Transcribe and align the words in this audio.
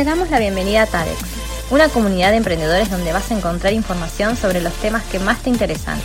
Te 0.00 0.04
damos 0.04 0.30
la 0.30 0.38
bienvenida 0.38 0.84
a 0.84 0.86
TADEX, 0.86 1.18
una 1.70 1.90
comunidad 1.90 2.30
de 2.30 2.38
emprendedores 2.38 2.90
donde 2.90 3.12
vas 3.12 3.30
a 3.30 3.36
encontrar 3.36 3.74
información 3.74 4.34
sobre 4.34 4.62
los 4.62 4.72
temas 4.76 5.04
que 5.04 5.18
más 5.18 5.42
te 5.42 5.50
interesan. 5.50 6.00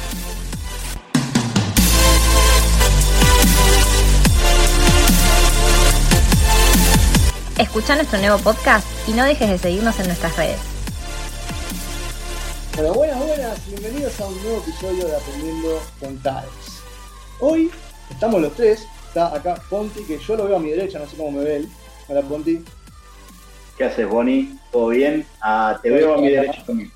Escucha 7.58 7.96
nuestro 7.96 8.20
nuevo 8.20 8.38
podcast 8.40 8.86
y 9.08 9.14
no 9.14 9.24
dejes 9.24 9.50
de 9.50 9.58
seguirnos 9.60 9.98
en 10.02 10.08
nuestras 10.08 10.36
redes. 10.36 10.60
Bueno, 12.76 12.94
buenas, 12.96 13.18
buenas, 13.26 13.68
bienvenidos 13.70 14.20
a 14.20 14.28
un 14.28 14.44
nuevo 14.44 14.58
episodio 14.58 15.08
de 15.08 15.16
Aprendiendo 15.16 15.82
con 16.02 16.18
TADEX. 16.22 16.52
Hoy 17.40 17.72
estamos 18.10 18.42
los 18.42 18.54
tres, 18.56 18.86
está 19.08 19.34
acá 19.34 19.56
Ponti, 19.70 20.04
que 20.04 20.20
yo 20.20 20.36
lo 20.36 20.48
veo 20.48 20.58
a 20.58 20.60
mi 20.60 20.72
derecha, 20.72 21.00
no 21.00 21.08
sé 21.08 21.16
cómo 21.16 21.32
me 21.32 21.46
ve 21.46 21.56
él. 21.56 21.70
Hola 22.10 22.22
Ponti. 22.24 22.62
¿Qué 23.78 23.84
haces, 23.84 24.08
Bonnie? 24.08 24.58
¿Todo 24.72 24.88
bien? 24.88 25.26
Ah, 25.42 25.78
te 25.84 25.90
veo 25.92 26.14
a 26.14 26.18
mi 26.18 26.30
derecha 26.30 26.64
también. 26.66 26.90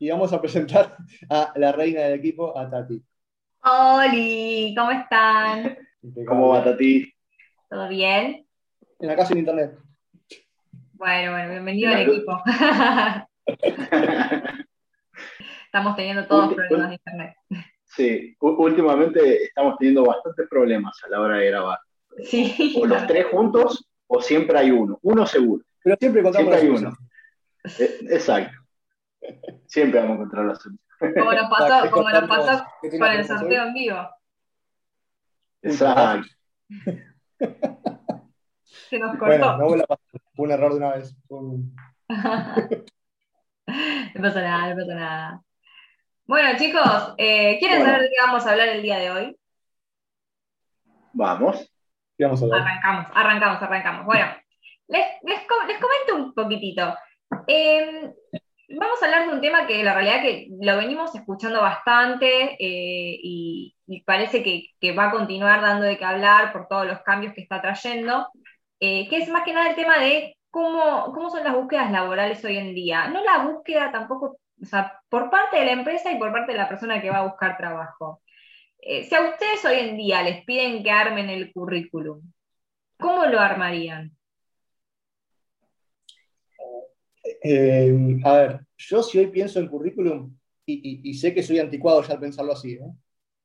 Y 0.00 0.10
vamos 0.10 0.32
a 0.32 0.40
presentar 0.40 0.96
a 1.30 1.52
la 1.54 1.70
reina 1.70 2.00
del 2.00 2.18
equipo, 2.18 2.58
a 2.58 2.68
Tati. 2.68 3.00
Oli, 3.62 4.74
¿cómo 4.76 4.90
están? 4.90 5.78
¿Cómo 6.26 6.48
va, 6.48 6.64
Tati? 6.64 7.14
¿Todo 7.70 7.88
bien? 7.88 8.44
En 8.98 9.06
la 9.06 9.14
casa 9.14 9.34
en 9.34 9.38
internet. 9.38 9.78
Bueno, 10.94 11.30
bueno, 11.30 11.50
bienvenido 11.50 11.92
al 11.92 12.00
equipo. 12.00 12.42
Estamos 15.66 15.94
teniendo 15.94 16.26
todos 16.26 16.54
problemas 16.54 16.88
de 16.88 16.94
internet. 16.96 17.36
Sí, 17.84 18.36
últimamente 18.40 19.44
estamos 19.44 19.76
teniendo 19.78 20.04
bastantes 20.04 20.48
problemas 20.48 20.96
a 21.04 21.08
la 21.10 21.20
hora 21.20 21.36
de 21.36 21.46
grabar. 21.46 21.78
Sí. 22.24 22.74
O 22.80 22.86
los 22.86 23.06
tres 23.06 23.26
juntos, 23.26 23.88
o 24.08 24.20
siempre 24.20 24.58
hay 24.58 24.72
uno. 24.72 24.98
Uno 25.02 25.24
seguro. 25.24 25.64
Pero 25.84 25.96
siempre 26.00 26.20
encontramos 26.22 26.54
Siempre 26.58 26.76
hay 26.76 26.82
la 26.82 26.88
uno. 26.88 26.96
Eh, 27.78 27.98
Exacto. 28.10 28.58
Siempre 29.66 30.00
vamos 30.00 30.12
a 30.12 30.14
encontrar 30.16 30.44
la 30.46 30.54
solución. 30.56 30.80
Como 30.98 31.32
nos 31.32 31.50
pasó, 31.50 31.64
Exacto, 31.66 31.90
como 31.90 32.10
nos 32.10 32.20
pasó 32.20 32.28
cortamos. 32.40 32.62
¿Qué 32.82 32.88
tiene 32.90 33.04
con 33.04 33.12
que 33.14 33.20
el 33.20 33.26
sorteo 33.26 33.62
en 33.64 33.74
vivo. 33.74 34.08
Exacto. 35.62 36.28
Se 38.88 38.98
nos 38.98 39.10
cortó. 39.16 39.26
Bueno, 39.26 39.56
no 39.58 39.64
vuelve 39.66 39.84
a 39.84 39.86
pasar. 39.86 40.04
Fue 40.34 40.46
un 40.46 40.52
error 40.52 40.72
de 40.72 40.76
una 40.78 40.94
vez. 40.94 41.16
Un- 41.28 41.76
no 42.08 42.22
pasa 44.22 44.42
nada, 44.42 44.74
no 44.74 44.76
pasa 44.76 44.94
nada. 44.94 45.42
Bueno, 46.26 46.58
chicos, 46.58 47.14
eh, 47.18 47.58
¿quieren 47.58 47.78
Bueno. 47.80 47.92
saber 47.92 48.02
de 48.02 48.08
qué 48.08 48.16
vamos 48.26 48.46
a 48.46 48.50
hablar 48.52 48.68
el 48.68 48.82
día 48.82 48.98
de 48.98 49.10
hoy? 49.10 49.36
Vamos. 51.12 51.70
¿Qué 52.16 52.24
vamos 52.24 52.40
a 52.40 52.44
hablar? 52.44 52.60
Arrancamos, 52.62 53.06
arrancamos, 53.14 53.62
arrancamos. 53.62 54.06
Bueno, 54.06 54.26
les, 54.88 55.04
les, 55.22 55.40
com- 55.46 55.66
les 55.66 55.78
comento 55.78 56.16
un 56.16 56.34
poquitito. 56.34 56.94
Eh, 57.46 58.12
vamos 58.68 59.02
a 59.02 59.06
hablar 59.06 59.28
de 59.28 59.34
un 59.34 59.40
tema 59.40 59.66
que 59.66 59.82
la 59.84 59.94
realidad 59.94 60.22
que 60.22 60.48
lo 60.60 60.76
venimos 60.76 61.14
escuchando 61.14 61.60
bastante 61.60 62.56
eh, 62.58 63.18
y, 63.22 63.74
parece 64.06 64.42
que, 64.42 64.68
que 64.80 64.92
va 64.92 65.08
a 65.08 65.10
continuar 65.10 65.60
dando 65.60 65.84
de 65.84 65.98
qué 65.98 66.04
hablar 66.04 66.52
por 66.52 66.68
todos 66.68 66.86
los 66.86 67.00
cambios 67.02 67.34
que 67.34 67.42
está 67.42 67.60
trayendo, 67.60 68.28
eh, 68.80 69.08
que 69.08 69.18
es 69.18 69.28
más 69.28 69.44
que 69.44 69.52
nada 69.52 69.70
el 69.70 69.76
tema 69.76 69.98
de 69.98 70.36
cómo, 70.50 71.12
cómo 71.12 71.30
son 71.30 71.44
las 71.44 71.54
búsquedas 71.54 71.90
laborales 71.90 72.44
hoy 72.44 72.56
en 72.56 72.74
día. 72.74 73.08
No 73.08 73.22
la 73.22 73.44
búsqueda 73.44 73.90
tampoco, 73.92 74.38
o 74.60 74.64
sea, 74.64 75.00
por 75.08 75.30
parte 75.30 75.58
de 75.58 75.66
la 75.66 75.72
empresa 75.72 76.10
y 76.12 76.18
por 76.18 76.32
parte 76.32 76.52
de 76.52 76.58
la 76.58 76.68
persona 76.68 77.00
que 77.00 77.10
va 77.10 77.18
a 77.18 77.26
buscar 77.26 77.56
trabajo. 77.56 78.22
Eh, 78.80 79.04
si 79.04 79.14
a 79.14 79.22
ustedes 79.22 79.64
hoy 79.64 79.76
en 79.78 79.96
día 79.96 80.22
les 80.22 80.44
piden 80.44 80.82
que 80.82 80.90
armen 80.90 81.30
el 81.30 81.52
currículum, 81.52 82.20
¿cómo 82.98 83.26
lo 83.26 83.40
armarían? 83.40 84.12
Eh, 87.46 88.18
a 88.24 88.32
ver, 88.38 88.60
yo 88.78 89.02
si 89.02 89.18
hoy 89.18 89.26
pienso 89.26 89.60
en 89.60 89.68
currículum, 89.68 90.34
y, 90.66 90.72
y- 90.74 91.10
y 91.10 91.14
sé 91.14 91.34
que 91.34 91.42
soy 91.42 91.58
anticuado 91.58 92.02
ya 92.02 92.14
al 92.14 92.20
pensarlo 92.20 92.52
así, 92.52 92.72
¿eh? 92.72 92.80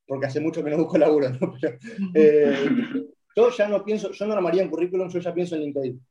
porque 0.08 0.26
hace 0.28 0.40
mucho 0.40 0.64
que 0.64 0.70
no 0.70 0.78
busco 0.78 0.98
laburo, 0.98 1.30
¿no? 1.32 1.54
Pero, 1.62 1.78
eh, 2.16 2.56
yo 3.36 3.50
ya 3.52 3.68
no 3.68 3.84
pienso, 3.84 4.12
yo 4.12 4.26
no 4.26 4.34
armaría 4.34 4.64
en 4.64 4.70
currículum, 4.70 5.10
yo 5.10 5.20
ya 5.20 5.34
pienso 5.34 5.56
en 5.56 5.62
LinkedIn. 5.64 6.06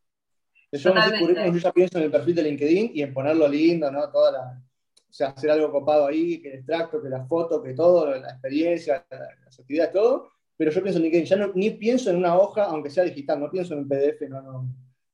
Yo 0.72 0.94
no 0.94 1.00
sé 1.02 1.08
currículum, 1.20 1.54
yo 1.54 1.58
ya 1.60 1.72
pienso 1.72 1.98
en 1.98 2.04
el 2.04 2.10
perfil 2.10 2.34
de 2.34 2.42
LinkedIn 2.42 2.90
y 2.94 3.02
en 3.02 3.14
ponerlo 3.14 3.48
lindo, 3.48 3.90
¿no? 3.90 4.10
Toda 4.10 4.32
la, 4.32 4.62
o 5.08 5.12
sea, 5.12 5.28
hacer 5.28 5.50
algo 5.50 5.72
copado 5.72 6.06
ahí, 6.06 6.40
que 6.42 6.48
el 6.50 6.54
extracto, 6.56 7.00
que 7.02 7.08
la 7.08 7.24
foto, 7.26 7.62
que 7.62 7.72
todo, 7.72 8.10
la 8.14 8.28
experiencia, 8.30 9.04
la- 9.10 9.28
las 9.46 9.58
actividades, 9.58 9.92
todo. 9.92 10.30
Pero 10.58 10.70
yo 10.70 10.82
pienso 10.82 10.98
en 10.98 11.04
LinkedIn, 11.04 11.26
ya 11.26 11.36
no, 11.36 11.52
ni 11.54 11.70
pienso 11.70 12.10
en 12.10 12.16
una 12.16 12.36
hoja, 12.36 12.64
aunque 12.64 12.90
sea 12.90 13.04
digital, 13.04 13.40
no 13.40 13.50
pienso 13.50 13.72
en 13.74 13.80
un 13.80 13.88
PDF, 13.88 14.28
no, 14.28 14.42
no, 14.42 14.68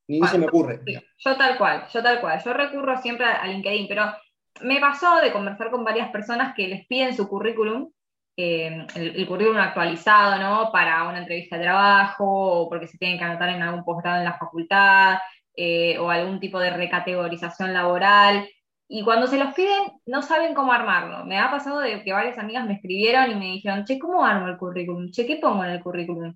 ni 0.07 0.19
Bueno, 0.19 0.31
se 0.31 0.39
me 0.39 0.47
ocurre. 0.47 0.81
Sí, 0.85 0.97
yo 1.17 1.35
tal 1.35 1.57
cual, 1.57 1.87
yo 1.91 2.03
tal 2.03 2.21
cual. 2.21 2.41
Yo 2.43 2.53
recurro 2.53 2.97
siempre 3.01 3.25
a 3.25 3.41
a 3.41 3.47
LinkedIn, 3.47 3.87
pero 3.87 4.13
me 4.61 4.79
pasó 4.79 5.17
de 5.17 5.31
conversar 5.31 5.71
con 5.71 5.83
varias 5.83 6.09
personas 6.09 6.53
que 6.55 6.67
les 6.67 6.87
piden 6.87 7.15
su 7.15 7.27
currículum, 7.27 7.91
eh, 8.37 8.85
el, 8.95 9.15
el 9.15 9.27
currículum 9.27 9.57
actualizado, 9.57 10.37
¿no? 10.39 10.71
Para 10.71 11.07
una 11.07 11.19
entrevista 11.19 11.57
de 11.57 11.63
trabajo, 11.63 12.25
o 12.25 12.69
porque 12.69 12.87
se 12.87 12.97
tienen 12.97 13.17
que 13.17 13.23
anotar 13.23 13.49
en 13.49 13.61
algún 13.61 13.83
posgrado 13.83 14.19
en 14.19 14.25
la 14.25 14.37
facultad, 14.37 15.17
eh, 15.57 15.97
o 15.99 16.09
algún 16.09 16.39
tipo 16.39 16.59
de 16.59 16.69
recategorización 16.71 17.73
laboral. 17.73 18.47
Y 18.87 19.03
cuando 19.03 19.25
se 19.27 19.37
los 19.37 19.53
piden, 19.53 19.93
no 20.05 20.21
saben 20.21 20.53
cómo 20.53 20.73
armarlo. 20.73 21.25
Me 21.25 21.39
ha 21.39 21.49
pasado 21.49 21.79
de 21.79 22.03
que 22.03 22.13
varias 22.13 22.37
amigas 22.37 22.65
me 22.65 22.73
escribieron 22.75 23.31
y 23.31 23.35
me 23.35 23.45
dijeron, 23.45 23.85
che, 23.85 23.97
¿cómo 23.97 24.25
armo 24.25 24.47
el 24.47 24.57
currículum? 24.57 25.11
Che, 25.11 25.25
¿qué 25.25 25.37
pongo 25.37 25.63
en 25.63 25.71
el 25.71 25.81
currículum? 25.81 26.35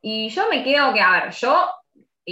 Y 0.00 0.28
yo 0.30 0.48
me 0.50 0.64
quedo 0.64 0.92
que, 0.94 1.00
a 1.00 1.12
ver, 1.12 1.30
yo 1.32 1.68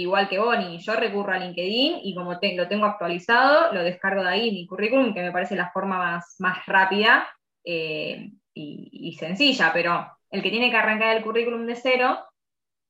igual 0.01 0.29
que 0.29 0.39
Bonnie, 0.39 0.79
yo 0.79 0.95
recurro 0.95 1.33
a 1.33 1.39
LinkedIn 1.39 1.99
y 2.03 2.13
como 2.15 2.39
te- 2.39 2.55
lo 2.55 2.67
tengo 2.67 2.85
actualizado, 2.85 3.73
lo 3.73 3.83
descargo 3.83 4.23
de 4.23 4.29
ahí, 4.29 4.51
mi 4.51 4.67
currículum, 4.67 5.13
que 5.13 5.21
me 5.21 5.31
parece 5.31 5.55
la 5.55 5.71
forma 5.71 5.97
más, 5.97 6.35
más 6.39 6.65
rápida 6.65 7.27
eh, 7.63 8.31
y, 8.53 8.89
y 8.91 9.13
sencilla, 9.13 9.71
pero 9.73 10.07
el 10.31 10.41
que 10.43 10.49
tiene 10.51 10.69
que 10.71 10.77
arrancar 10.77 11.15
el 11.17 11.23
currículum 11.23 11.65
de 11.65 11.75
cero 11.75 12.19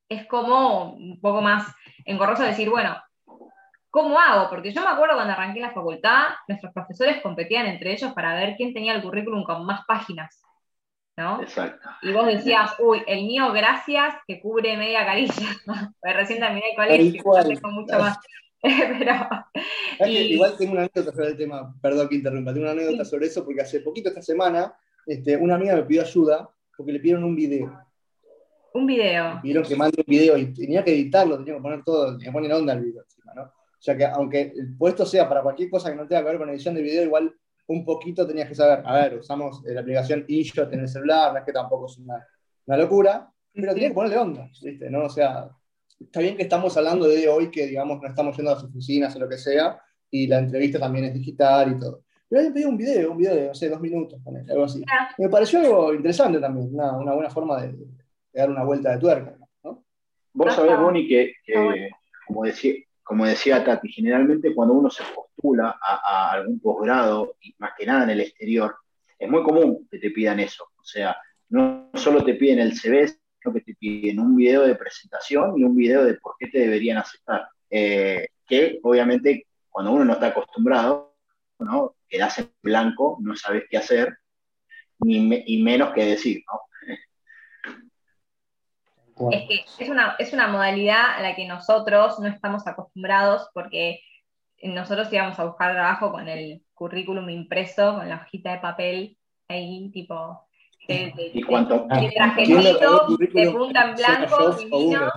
es 0.09 0.25
como 0.27 0.93
un 0.93 1.19
poco 1.21 1.41
más 1.41 1.67
engorroso 2.05 2.43
decir, 2.43 2.69
bueno, 2.69 2.95
¿cómo 3.89 4.19
hago? 4.19 4.49
Porque 4.49 4.71
yo 4.71 4.81
me 4.81 4.87
acuerdo 4.89 5.15
cuando 5.15 5.33
arranqué 5.33 5.59
la 5.59 5.71
facultad, 5.71 6.27
nuestros 6.47 6.73
profesores 6.73 7.21
competían 7.21 7.65
entre 7.67 7.91
ellos 7.93 8.13
para 8.13 8.35
ver 8.35 8.55
quién 8.55 8.73
tenía 8.73 8.93
el 8.93 9.01
currículum 9.01 9.43
con 9.43 9.65
más 9.65 9.85
páginas, 9.85 10.41
¿no? 11.17 11.41
Exacto. 11.41 11.89
Y 12.03 12.13
vos 12.13 12.27
decías, 12.27 12.71
uy, 12.79 13.01
el 13.07 13.25
mío, 13.25 13.51
gracias, 13.51 14.15
que 14.27 14.39
cubre 14.39 14.77
media 14.77 15.05
carilla. 15.05 15.33
Recién 16.03 16.39
terminé 16.39 16.69
el 16.71 16.75
colegio, 16.75 17.23
no 17.25 17.43
tengo 17.43 17.69
mucho 17.71 17.99
más. 17.99 18.17
Pero, 18.61 20.09
Y- 20.11 20.33
igual 20.33 20.55
tengo 20.57 20.71
una 20.73 20.81
anécdota 20.81 21.11
sobre 21.11 21.27
el 21.27 21.37
tema, 21.37 21.75
perdón 21.81 22.07
que 22.09 22.15
interrumpa, 22.15 22.53
tengo 22.53 22.65
una 22.65 22.71
anécdota 22.73 23.05
sobre 23.05 23.27
eso 23.27 23.43
porque 23.43 23.61
hace 23.61 23.79
poquito 23.81 24.09
esta 24.09 24.21
semana 24.21 24.73
este, 25.05 25.37
una 25.37 25.55
amiga 25.55 25.75
me 25.75 25.83
pidió 25.83 26.01
ayuda 26.01 26.49
porque 26.75 26.91
le 26.91 26.99
pidieron 26.99 27.23
un 27.23 27.35
video. 27.35 27.81
un 28.73 28.85
video. 28.85 29.35
Me 29.35 29.41
pidieron 29.41 29.63
que 29.63 29.75
mande 29.75 29.97
un 30.05 30.05
video 30.11 30.37
y 30.37 30.53
tenía 30.53 30.83
que 30.83 30.91
editarlo, 30.91 31.37
tenía 31.37 31.55
que 31.55 31.61
poner 31.61 31.83
todo, 31.83 32.11
tenía 32.11 32.25
que 32.27 32.31
poner 32.31 32.53
onda 32.53 32.73
al 32.73 32.83
video 32.83 33.01
encima, 33.03 33.33
¿no? 33.35 33.43
O 33.43 33.79
sea 33.81 33.95
que 33.95 34.05
aunque 34.05 34.53
el 34.55 34.75
puesto 34.77 35.05
sea 35.05 35.27
para 35.29 35.41
cualquier 35.41 35.69
cosa 35.69 35.89
que 35.89 35.95
no 35.95 36.07
tenga 36.07 36.21
que 36.23 36.29
ver 36.29 36.37
con 36.39 36.49
edición 36.49 36.75
de 36.75 36.81
video, 36.81 37.03
igual 37.03 37.33
un 37.67 37.85
poquito 37.85 38.25
tenías 38.25 38.47
que 38.47 38.55
saber, 38.55 38.83
a 38.85 38.93
ver, 38.95 39.15
usamos 39.15 39.61
la 39.65 39.81
aplicación 39.81 40.25
InShot 40.27 40.71
en 40.73 40.81
el 40.81 40.87
celular, 40.87 41.33
no 41.33 41.39
es 41.39 41.45
que 41.45 41.51
tampoco 41.51 41.85
es 41.87 41.97
una, 41.97 42.25
una 42.65 42.77
locura, 42.77 43.29
pero 43.53 43.73
tenía 43.73 43.89
que 43.89 43.95
ponerle 43.95 44.17
onda, 44.17 44.49
¿viste? 44.61 44.89
¿no? 44.89 45.05
O 45.05 45.09
sea, 45.09 45.49
está 45.99 46.21
bien 46.21 46.37
que 46.37 46.43
estamos 46.43 46.75
hablando 46.77 47.07
de 47.07 47.27
hoy 47.27 47.51
que, 47.51 47.67
digamos, 47.67 48.01
no 48.01 48.07
estamos 48.07 48.35
yendo 48.37 48.51
a 48.51 48.55
las 48.55 48.63
oficinas 48.63 49.15
o 49.15 49.19
lo 49.19 49.29
que 49.29 49.37
sea, 49.37 49.81
y 50.09 50.27
la 50.27 50.39
entrevista 50.39 50.79
también 50.79 51.05
es 51.05 51.13
digital 51.13 51.73
y 51.73 51.79
todo. 51.79 52.03
Pero 52.29 52.39
alguien 52.39 52.53
pidió 52.53 52.69
un 52.69 52.77
video, 52.77 53.11
un 53.11 53.17
video 53.17 53.35
de, 53.35 53.47
no 53.47 53.55
sé, 53.55 53.69
dos 53.69 53.81
minutos, 53.81 54.21
algo 54.25 54.63
así. 54.63 54.83
Ah. 54.91 55.09
Me 55.17 55.29
pareció 55.29 55.59
algo 55.59 55.93
interesante 55.93 56.39
también, 56.39 56.73
una, 56.73 56.97
una 56.97 57.13
buena 57.13 57.29
forma 57.29 57.61
de, 57.61 57.73
de 57.73 57.87
dar 58.33 58.49
una 58.49 58.63
vuelta 58.63 58.91
de 58.91 58.99
tuerca, 58.99 59.37
¿no? 59.63 59.83
Vos 60.33 60.53
sabés, 60.53 60.77
Bonnie, 60.77 61.07
que, 61.07 61.33
que, 61.43 61.57
Ah, 61.57 61.73
como, 62.27 62.43
decía, 62.43 62.73
como 63.03 63.25
decía 63.25 63.63
Tati, 63.63 63.89
generalmente 63.89 64.53
cuando 64.53 64.73
uno 64.73 64.89
se 64.89 65.03
postula 65.37 65.79
a, 65.81 66.31
algún 66.31 66.59
posgrado, 66.59 67.35
y 67.41 67.55
más 67.59 67.71
que 67.77 67.85
nada 67.85 68.03
en 68.03 68.09
el 68.11 68.21
exterior, 68.21 68.75
es 69.17 69.29
muy 69.29 69.43
común 69.43 69.87
que 69.89 69.99
te 69.99 70.11
pidan 70.11 70.39
eso. 70.39 70.65
O 70.77 70.83
sea, 70.83 71.17
no 71.49 71.89
solo 71.93 72.23
te 72.23 72.35
piden 72.35 72.59
el 72.59 72.73
CV, 72.77 73.07
sino 73.07 73.53
que 73.53 73.61
te 73.61 73.75
piden 73.75 74.19
un 74.19 74.35
video 74.35 74.63
de 74.63 74.75
presentación 74.75 75.57
y 75.57 75.63
un 75.63 75.75
video 75.75 76.03
de 76.03 76.15
por 76.15 76.35
qué 76.39 76.47
te 76.47 76.59
deberían 76.59 76.97
aceptar. 76.97 77.47
Eh, 77.69 78.27
que 78.45 78.79
obviamente 78.83 79.47
cuando 79.69 79.91
uno 79.91 80.05
no 80.05 80.13
está 80.13 80.27
acostumbrado, 80.27 81.15
¿no? 81.59 81.95
quedás 82.07 82.39
en 82.39 82.51
blanco, 82.61 83.17
no 83.21 83.35
sabes 83.35 83.63
qué 83.69 83.77
hacer, 83.77 84.17
ni 84.99 85.43
y 85.45 85.61
menos 85.61 85.93
qué 85.93 86.05
decir, 86.05 86.43
¿no? 86.51 86.61
Es 89.31 89.47
que 89.47 89.65
es 89.83 89.89
una, 89.89 90.15
es 90.19 90.31
una 90.31 90.47
modalidad 90.47 91.17
a 91.17 91.21
la 91.21 91.35
que 91.35 91.47
nosotros 91.47 92.19
no 92.19 92.27
estamos 92.27 92.67
acostumbrados 92.67 93.49
porque 93.53 93.99
nosotros 94.63 95.11
íbamos 95.11 95.39
a 95.39 95.45
buscar 95.45 95.73
trabajo 95.73 96.11
con 96.11 96.27
el 96.27 96.63
currículum 96.73 97.29
impreso, 97.29 97.95
con 97.95 98.09
la 98.09 98.17
hojita 98.17 98.53
de 98.53 98.59
papel, 98.59 99.17
ahí 99.47 99.89
tipo 99.91 100.47
de, 100.87 101.13
de- 101.15 101.31
Y 101.33 101.43
cuanto, 101.43 101.85
de 101.89 102.13
¿Quién 102.35 102.63
le 102.63 102.73
robó 102.73 103.07
el 103.09 103.17
trajecito, 103.17 103.39
de 103.39 103.51
punta 103.51 103.83
en 103.89 103.95
blanco, 103.95 104.51
divino? 104.53 105.11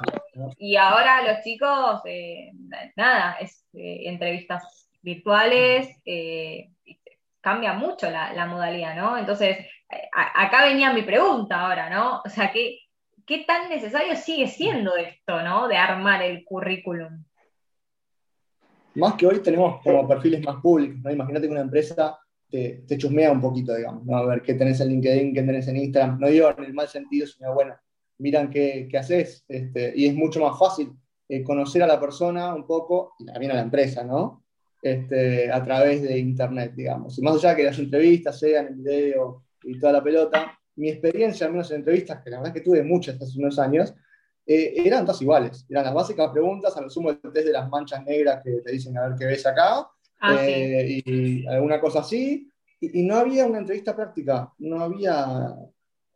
Y 0.59 0.77
ahora 0.77 1.23
los 1.23 1.43
chicos, 1.43 2.01
eh, 2.05 2.51
nada, 2.97 3.37
es 3.41 3.67
eh, 3.75 4.03
entrevistas 4.05 4.89
virtuales, 5.03 5.89
eh, 6.05 6.71
cambia 7.41 7.73
mucho 7.73 8.11
la, 8.11 8.47
modalidad, 8.47 8.97
¿no? 8.97 9.17
Entonces, 9.17 9.67
acá 10.13 10.65
venía 10.65 10.93
mi 10.93 11.03
pregunta 11.03 11.61
ahora, 11.61 11.89
¿no? 11.89 12.21
O 12.25 12.29
sea, 12.29 12.53
¿qué, 12.53 12.81
¿qué 13.27 13.45
tan 13.45 13.69
necesario 13.69 14.17
sigue 14.17 14.47
siendo 14.47 14.97
esto, 14.97 15.43
¿no? 15.43 15.69
De 15.69 15.77
armar 15.77 16.23
el 16.23 16.45
currículum. 16.45 17.25
Más 19.01 19.15
que 19.15 19.27
hoy 19.27 19.41
tenemos 19.41 19.81
como 19.83 20.07
perfiles 20.07 20.45
más 20.45 20.57
públicos, 20.63 21.01
¿no? 21.03 21.11
Imagínate 21.11 21.47
que 21.47 21.53
una 21.53 21.63
empresa 21.63 22.19
te, 22.51 22.85
te, 22.87 22.99
chusmea 22.99 23.33
un 23.33 23.41
poquito, 23.41 23.75
digamos, 23.75 24.05
¿no? 24.05 24.17
A 24.17 24.27
ver 24.27 24.43
qué 24.43 24.55
tenés 24.55 24.81
en 24.81 24.89
LinkedIn, 24.89 25.35
qué 25.35 25.43
tenés 25.43 25.67
en 25.69 25.77
Instagram. 25.79 26.21
No 26.21 26.29
digo 26.29 26.51
en 26.57 26.65
el 26.65 26.75
mal 26.75 26.87
sentido, 26.89 27.27
sino 27.27 27.55
bueno, 27.55 27.75
miran 28.19 28.51
qué, 28.51 28.87
qué 28.91 28.99
haces. 28.99 29.45
Este, 29.49 29.93
y 29.97 30.07
es 30.07 30.15
mucho 30.15 30.41
más 30.41 30.59
fácil 30.59 30.93
eh, 31.29 31.43
conocer 31.43 31.83
a 31.83 31.87
la 31.87 31.99
persona 31.99 32.55
un 32.55 32.67
poco, 32.67 33.15
y 33.19 33.25
también 33.25 33.53
a 33.53 33.55
la 33.55 33.63
empresa, 33.63 34.05
¿no? 34.05 34.45
Este, 34.83 35.51
a 35.51 35.63
través 35.63 36.03
de 36.03 36.19
Internet, 36.19 36.73
digamos. 36.75 37.19
Y 37.19 37.23
más 37.23 37.37
allá 37.37 37.51
de 37.51 37.57
que 37.57 37.65
las 37.65 37.79
entrevistas 37.79 38.39
sean 38.39 38.67
en 38.67 38.83
video 38.83 39.45
y 39.63 39.79
toda 39.79 39.95
la 39.95 40.03
pelota, 40.03 40.59
mi 40.77 40.91
experiencia, 40.91 41.47
al 41.47 41.53
menos 41.53 41.71
en 41.71 41.79
entrevistas, 41.79 42.23
que 42.23 42.31
la 42.31 42.39
verdad 42.39 42.57
es 42.57 42.61
que 42.61 42.69
tuve 42.69 42.83
muchas 42.83 43.21
hace 43.21 43.39
unos 43.39 43.59
años, 43.59 43.95
eh, 44.53 44.83
eran 44.85 45.05
todas 45.05 45.23
iguales. 45.23 45.65
Eran 45.69 45.85
las 45.85 45.95
básicas 45.95 46.29
preguntas, 46.33 46.77
a 46.77 46.81
lo 46.81 46.91
sumo 46.91 47.11
el 47.11 47.21
test 47.21 47.47
de 47.47 47.53
las 47.53 47.69
manchas 47.69 48.05
negras 48.05 48.43
que 48.43 48.51
te 48.63 48.73
dicen 48.73 48.99
a 48.99 49.07
ver 49.07 49.17
qué 49.17 49.27
ves 49.27 49.47
acá, 49.47 49.89
ah, 50.19 50.37
eh, 50.45 51.03
y 51.07 51.47
alguna 51.47 51.81
cosa 51.81 52.01
así. 52.01 52.51
Y, 52.81 53.05
no 53.05 53.15
había 53.15 53.47
una 53.47 53.59
entrevista 53.59 53.95
práctica, 53.95 54.53
no 54.59 54.81
había, 54.81 55.55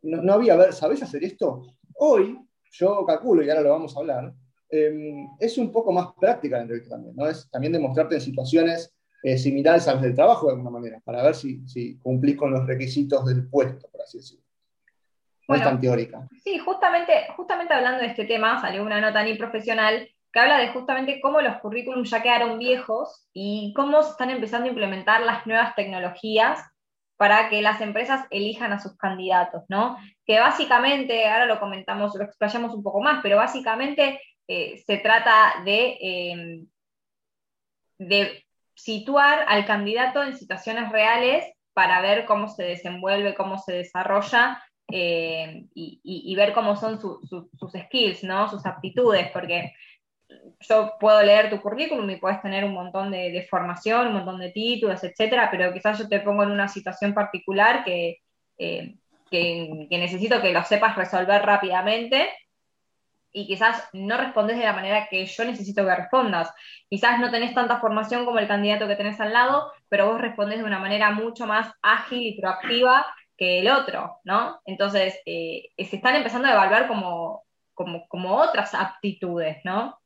no, 0.01 0.33
había, 0.33 0.55
a 0.55 0.57
ver, 0.57 0.73
¿sabés 0.73 1.01
hacer 1.01 1.23
esto? 1.23 1.65
Hoy, 1.93 2.37
yo 2.71 3.05
calculo, 3.05 3.41
y 3.41 3.49
ahora 3.49 3.61
lo 3.61 3.69
vamos 3.69 3.95
a 3.95 3.99
hablar, 4.01 4.33
em, 4.69 5.29
es 5.39 5.57
un 5.57 5.71
poco 5.71 5.93
más 5.93 6.07
práctica 6.19 6.57
la 6.57 6.63
entrevista 6.63 6.95
también, 6.95 7.15
¿no? 7.15 7.29
Es 7.29 7.49
también 7.49 7.71
demostrarte 7.71 8.15
en 8.15 8.21
situaciones 8.21 8.93
eh, 9.23 9.37
similares 9.37 9.87
a 9.87 9.93
las 9.93 10.01
del 10.01 10.13
trabajo 10.13 10.47
de 10.47 10.53
alguna 10.53 10.71
manera, 10.71 11.01
para 11.05 11.23
ver 11.23 11.35
si, 11.35 11.65
si 11.69 11.97
cumplís 11.99 12.35
con 12.35 12.51
los 12.51 12.67
requisitos 12.67 13.25
del 13.25 13.47
puesto, 13.47 13.87
por 13.89 14.01
así 14.01 14.17
decirlo. 14.17 14.44
No 15.47 15.55
es 15.55 15.63
tan 15.63 15.79
teórica. 15.79 16.27
Sí, 16.43 16.57
justamente, 16.59 17.27
justamente 17.35 17.73
hablando 17.73 18.01
de 18.01 18.07
este 18.07 18.25
tema, 18.25 18.59
salió 18.61 18.83
una 18.83 19.01
nota 19.01 19.23
ni 19.23 19.35
profesional 19.35 20.09
que 20.35 20.39
habla 20.39 20.57
de 20.57 20.67
justamente 20.69 21.21
cómo 21.21 21.39
los 21.39 21.57
currículums 21.57 22.09
ya 22.09 22.21
quedaron 22.21 22.59
viejos 22.59 23.29
y 23.33 23.73
cómo 23.73 24.03
se 24.03 24.11
están 24.11 24.29
empezando 24.31 24.65
a 24.65 24.69
implementar 24.69 25.21
las 25.21 25.47
nuevas 25.47 25.73
tecnologías 25.75 26.59
para 27.15 27.47
que 27.47 27.61
las 27.61 27.79
empresas 27.79 28.25
elijan 28.29 28.73
a 28.73 28.79
sus 28.79 28.97
candidatos, 28.97 29.63
¿no? 29.69 29.97
Que 30.25 30.39
básicamente, 30.39 31.25
ahora 31.27 31.45
lo 31.45 31.59
comentamos, 31.59 32.13
lo 32.15 32.25
explayamos 32.25 32.73
un 32.73 32.83
poco 32.83 33.01
más, 33.01 33.21
pero 33.23 33.37
básicamente 33.37 34.19
eh, 34.47 34.83
se 34.85 34.97
trata 34.97 35.63
de, 35.63 35.97
em, 36.01 36.67
de 37.97 38.43
situar 38.73 39.45
al 39.47 39.65
candidato 39.65 40.21
en 40.21 40.37
situaciones 40.37 40.91
reales 40.91 41.45
para 41.73 42.01
ver 42.01 42.25
cómo 42.25 42.49
se 42.49 42.63
desenvuelve, 42.63 43.35
cómo 43.35 43.57
se 43.57 43.73
desarrolla 43.73 44.61
eh, 44.91 45.65
y, 45.73 46.35
ver 46.35 46.53
cómo 46.53 46.75
son 46.75 46.99
sus 46.99 47.71
skills, 47.71 48.23
¿no? 48.23 48.49
sus 48.49 48.65
aptitudes, 48.65 49.29
porque 49.31 49.73
yo 50.59 50.93
puedo 50.99 51.21
leer 51.21 51.49
tu 51.49 51.61
currículum 51.61 52.09
y 52.09 52.17
puedes 52.17 52.41
tener 52.41 52.63
un 52.65 52.73
montón 52.73 53.11
de, 53.11 53.47
formación, 53.49 54.07
un 54.07 54.13
montón 54.13 54.39
de 54.39 54.51
títulos, 54.51 55.03
etcétera, 55.03 55.49
pero 55.51 55.73
quizás 55.73 55.99
yo 55.99 56.07
te 56.07 56.19
pongo 56.19 56.43
en 56.43 56.51
una 56.51 56.67
situación 56.67 57.13
particular 57.13 57.83
que, 57.83 58.17
eh, 58.57 58.95
que, 59.29 59.87
que 59.89 59.97
necesito 59.97 60.41
que 60.41 60.53
lo 60.53 60.63
sepas 60.63 60.95
resolver 60.95 61.41
rápidamente 61.41 62.29
y 63.35 63.47
quizás 63.47 63.89
no 63.91 64.17
respondes 64.17 64.57
de 64.57 64.63
la 64.63 64.71
manera 64.71 65.07
que 65.09 65.25
yo 65.25 65.43
necesito 65.43 65.83
que 65.83 65.93
respondas. 65.93 66.53
Quizás 66.89 67.19
no 67.19 67.29
tenés 67.31 67.53
tanta 67.53 67.81
formación 67.81 68.23
como 68.23 68.39
el 68.39 68.47
candidato 68.47 68.87
que 68.87 68.95
tenés 68.95 69.19
al 69.19 69.33
lado, 69.33 69.73
pero 69.89 70.07
vos 70.07 70.21
respondes 70.21 70.59
de 70.59 70.63
una 70.63 70.79
manera 70.79 71.11
mucho 71.11 71.45
más 71.45 71.69
ágil 71.81 72.21
y 72.21 72.39
proactiva 72.39 73.05
que 73.37 73.59
el 73.59 73.69
otro, 73.69 74.19
¿no? 74.23 74.61
Entonces, 74.65 75.19
eh, 75.25 75.69
se 75.77 75.97
están 75.97 76.15
empezando 76.15 76.47
a 76.47 76.53
evaluar 76.53 76.87
como, 76.87 77.43
como, 77.73 78.37
otras 78.37 78.73
aptitudes, 78.73 79.57
¿no? 79.63 79.99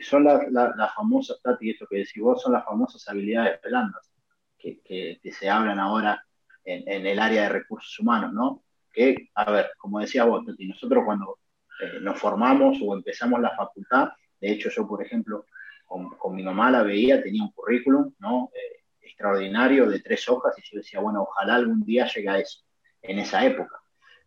Son 0.00 0.24
las 0.24 0.94
famosas, 0.94 1.40
Tati, 1.42 1.70
eso 1.70 1.86
que 1.86 1.98
decís 1.98 2.22
vos, 2.22 2.40
son 2.40 2.52
las 2.52 2.64
famosas 2.64 3.06
habilidades 3.08 3.60
blandas 3.62 4.10
que, 4.58 4.80
que, 4.80 5.32
se 5.32 5.50
hablan 5.50 5.80
ahora 5.80 6.24
en, 6.64 7.06
el 7.06 7.18
área 7.18 7.42
de 7.42 7.48
recursos 7.48 7.98
humanos, 7.98 8.32
¿no? 8.32 8.62
Que, 8.92 9.30
a 9.34 9.50
ver, 9.50 9.72
como 9.76 9.98
decía 9.98 10.24
vos, 10.24 10.46
Tati, 10.46 10.66
nosotros 10.66 11.04
cuando 11.04 11.38
eh, 11.80 11.98
nos 12.00 12.18
formamos 12.18 12.78
o 12.82 12.94
empezamos 12.94 13.40
la 13.40 13.56
facultad, 13.56 14.10
de 14.40 14.52
hecho 14.52 14.70
yo, 14.70 14.86
por 14.86 15.04
ejemplo, 15.04 15.46
con, 15.86 16.34
mi 16.34 16.42
mamá 16.42 16.70
la 16.70 16.82
veía, 16.82 17.22
tenía 17.22 17.42
un 17.42 17.52
currículum, 17.52 18.14
¿no? 18.18 18.50
Eh, 18.54 18.81
extraordinario 19.22 19.88
de 19.88 20.00
tres 20.00 20.28
hojas 20.28 20.52
y 20.58 20.62
yo 20.62 20.78
decía, 20.78 21.00
bueno, 21.00 21.22
ojalá 21.22 21.54
algún 21.54 21.84
día 21.84 22.08
llegue 22.12 22.28
a 22.28 22.38
eso, 22.38 22.64
en 23.02 23.20
esa 23.20 23.44
época. 23.46 23.80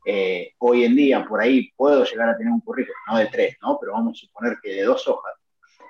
Eh, 0.06 0.54
hoy 0.60 0.86
en 0.86 0.96
día, 0.96 1.26
por 1.26 1.42
ahí, 1.42 1.72
puedo 1.76 2.06
llegar 2.06 2.30
a 2.30 2.38
tener 2.38 2.54
un 2.54 2.62
currículum, 2.62 2.96
no 3.10 3.18
de 3.18 3.26
tres, 3.26 3.58
¿no? 3.62 3.78
Pero 3.80 3.92
vamos 3.92 4.18
a 4.18 4.26
suponer 4.26 4.58
que 4.64 4.72
de 4.72 4.84
dos 4.84 5.06
hojas. 5.08 5.34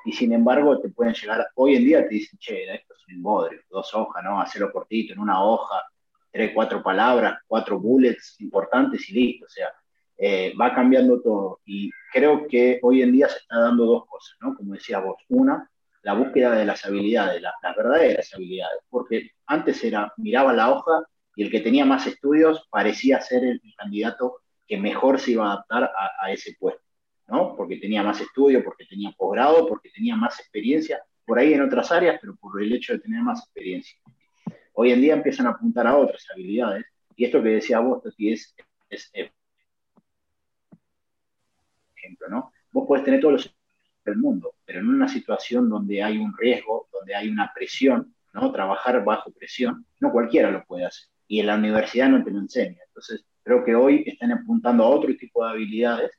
Y 0.05 0.11
sin 0.11 0.33
embargo, 0.33 0.79
te 0.79 0.89
pueden 0.89 1.13
llegar, 1.13 1.47
hoy 1.55 1.75
en 1.75 1.83
día 1.83 2.07
te 2.07 2.15
dicen, 2.15 2.39
che, 2.39 2.63
esto 2.73 2.93
es 2.95 3.15
un 3.15 3.21
bodrio, 3.21 3.61
dos 3.69 3.93
hojas, 3.93 4.23
¿no? 4.23 4.41
Hacerlo 4.41 4.71
cortito, 4.71 5.13
en 5.13 5.19
una 5.19 5.43
hoja, 5.43 5.83
tres, 6.31 6.51
cuatro 6.53 6.81
palabras, 6.81 7.39
cuatro 7.47 7.79
bullets 7.79 8.39
importantes 8.39 9.07
y 9.09 9.13
listo. 9.13 9.45
O 9.45 9.49
sea, 9.49 9.69
eh, 10.17 10.53
va 10.59 10.73
cambiando 10.73 11.21
todo. 11.21 11.59
Y 11.65 11.91
creo 12.11 12.47
que 12.47 12.79
hoy 12.81 13.03
en 13.03 13.11
día 13.11 13.29
se 13.29 13.37
está 13.37 13.59
dando 13.59 13.85
dos 13.85 14.05
cosas, 14.07 14.35
¿no? 14.41 14.55
Como 14.55 14.73
decía 14.73 14.99
vos. 14.99 15.17
Una, 15.29 15.69
la 16.05 16.13
búsqueda 16.13 16.51
de 16.51 16.65
las 16.65 16.85
habilidades, 16.85 17.41
las, 17.41 17.55
verdaderas 17.75 18.31
habilidades, 18.31 18.79
porque 18.91 19.31
antes 19.47 19.83
era, 19.83 20.13
miraba 20.17 20.53
la 20.53 20.71
hoja 20.71 21.03
y 21.35 21.41
el 21.41 21.49
que 21.49 21.61
tenía 21.61 21.83
más 21.83 22.05
estudios 22.05 22.67
parecía 22.69 23.19
ser 23.21 23.43
el, 23.43 23.59
candidato 23.75 24.41
que 24.67 24.77
mejor 24.77 25.19
se 25.19 25.31
iba 25.31 25.47
a 25.47 25.53
adaptar 25.53 25.91
a, 26.21 26.31
ese 26.31 26.55
puesto, 26.59 26.83
¿no? 27.27 27.55
Porque 27.57 27.77
tenía 27.77 28.03
más 28.03 28.21
estudio, 28.21 28.63
porque 28.63 28.85
tenía 28.85 29.13
posgrado, 29.17 29.67
porque 29.67 29.89
tenía 29.89 30.15
más 30.15 30.39
experiencia, 30.39 31.01
por 31.25 31.39
ahí 31.39 31.53
en 31.53 31.63
otras 31.63 31.91
áreas, 31.91 32.19
pero 32.21 32.35
por 32.35 32.61
el 32.61 32.71
hecho 32.71 32.93
de 32.93 32.99
tener 32.99 33.23
más 33.23 33.39
experiencia. 33.39 33.97
Hoy 34.73 34.91
en 34.91 35.01
día 35.01 35.13
empiezan 35.15 35.47
a 35.47 35.51
apuntar 35.51 35.87
a 35.87 35.97
otras 35.97 36.23
habilidades, 36.31 36.85
y 37.15 37.25
esto 37.25 37.41
que 37.41 37.49
decía 37.49 37.79
vos, 37.79 38.03
Tati, 38.03 38.31
es, 38.31 38.55
es, 38.89 39.09
es 39.11 39.31
ejemplo, 41.97 42.29
¿no? 42.29 42.53
Vos 42.71 42.85
podés 42.87 43.03
tener 43.03 43.21
todos 43.21 43.33
los 43.33 43.54
del 44.05 44.17
mundo, 44.17 44.53
pero 44.65 44.79
en 44.79 44.87
una 44.87 45.07
situación 45.07 45.69
donde 45.69 46.03
hay 46.03 46.17
un 46.17 46.33
riesgo, 46.37 46.87
donde 46.93 47.15
hay 47.15 47.29
una 47.29 47.51
presión, 47.53 48.13
¿no? 48.33 48.51
Trabajar 48.51 49.03
bajo 49.03 49.31
presión, 49.31 49.85
no 49.99 50.11
cualquiera 50.11 50.51
lo 50.51 50.63
puede 50.65 50.85
hacer. 50.85 51.07
Y 51.27 51.39
en 51.39 51.47
la 51.47 51.55
universidad 51.55 52.09
no 52.09 52.23
te 52.23 52.31
lo 52.31 52.39
enseña. 52.39 52.77
Entonces, 52.87 53.25
creo 53.43 53.63
que 53.63 53.75
hoy 53.75 54.03
están 54.05 54.31
apuntando 54.31 54.83
a 54.83 54.89
otro 54.89 55.15
tipo 55.17 55.43
de 55.43 55.51
habilidades 55.51 56.11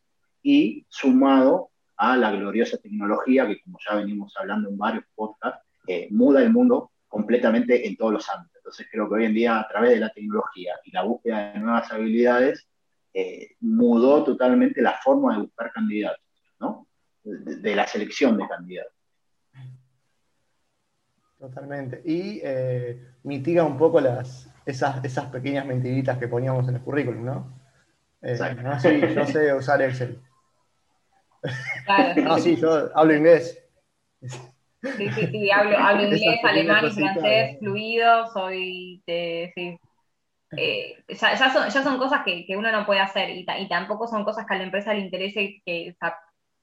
y 0.43 0.85
sumado 0.89 1.71
a 1.97 2.17
la 2.17 2.33
gloriosa 2.33 2.79
tecnología 2.79 3.47
que, 3.47 3.61
como 3.61 3.79
ya 3.87 3.97
venimos 3.97 4.35
hablando 4.37 4.69
en 4.69 4.77
varios 4.77 5.05
podcasts, 5.15 5.61
eh, 5.87 6.09
muda 6.11 6.43
el 6.43 6.53
mundo 6.53 6.91
completamente 7.09 7.87
en 7.87 7.97
todos 7.97 8.13
los 8.13 8.29
ámbitos. 8.29 8.57
Entonces, 8.57 8.89
creo 8.91 9.09
que 9.09 9.15
hoy 9.15 9.25
en 9.27 9.35
día, 9.35 9.61
a 9.61 9.69
través 9.69 9.91
de 9.91 10.01
la 10.01 10.11
tecnología 10.11 10.75
y 10.85 10.91
la 10.91 11.03
búsqueda 11.03 11.53
de 11.53 11.61
nuevas 11.61 11.91
habilidades, 11.93 12.69
eh, 13.15 13.55
mudó 13.61 14.25
totalmente 14.25 14.83
la 14.83 14.93
forma 15.03 15.35
de 15.35 15.43
buscar 15.43 15.73
candidatos, 15.73 16.21
¿no? 16.61 16.86
De, 17.27 17.75
la 17.75 17.87
selección 17.87 18.39
de 18.39 18.49
candidatos. 18.49 18.93
Totalmente. 21.39 22.01
Y 22.05 22.41
eh, 22.43 23.15
mitiga 23.25 23.65
un 23.65 23.77
poco 23.77 24.01
las, 24.01 24.49
esas, 24.65 25.05
esas 25.05 25.27
pequeñas 25.27 25.67
mentiritas 25.67 26.19
que 26.19 26.29
poníamos 26.29 26.69
en 26.69 26.77
el 26.77 26.81
currículum, 26.81 27.25
¿no? 27.25 27.61
Eh, 28.23 28.39
no, 28.63 28.81
sí, 28.81 29.01
yo 29.15 29.27
sé 29.27 29.55
usar 29.55 29.83
Excel. 29.83 30.21
no, 32.25 32.39
sí, 32.39 32.57
yo 32.57 32.91
hablo 32.97 33.15
inglés. 33.15 33.63
Sí, 34.21 35.11
sí, 35.11 35.27
sí, 35.27 35.51
hablo, 35.51 35.77
hablo 35.77 36.03
inglés, 36.07 36.41
alemán 36.43 36.87
y 36.87 36.91
francés 36.91 37.59
fluido, 37.59 38.27
soy, 38.29 39.03
sí. 39.07 39.79
Eh, 40.57 41.05
ya, 41.09 41.53
son, 41.53 41.69
ya, 41.69 41.83
son, 41.83 41.99
cosas 41.99 42.23
que, 42.25 42.47
que, 42.47 42.57
uno 42.57 42.71
no 42.71 42.87
puede 42.87 43.01
hacer 43.01 43.31
y, 43.31 43.45
y, 43.45 43.69
tampoco 43.69 44.07
son 44.07 44.25
cosas 44.25 44.47
que 44.47 44.55
a 44.55 44.59
la 44.59 44.65
empresa 44.65 44.95
le 44.95 45.01
interese 45.01 45.61
que, 45.67 45.97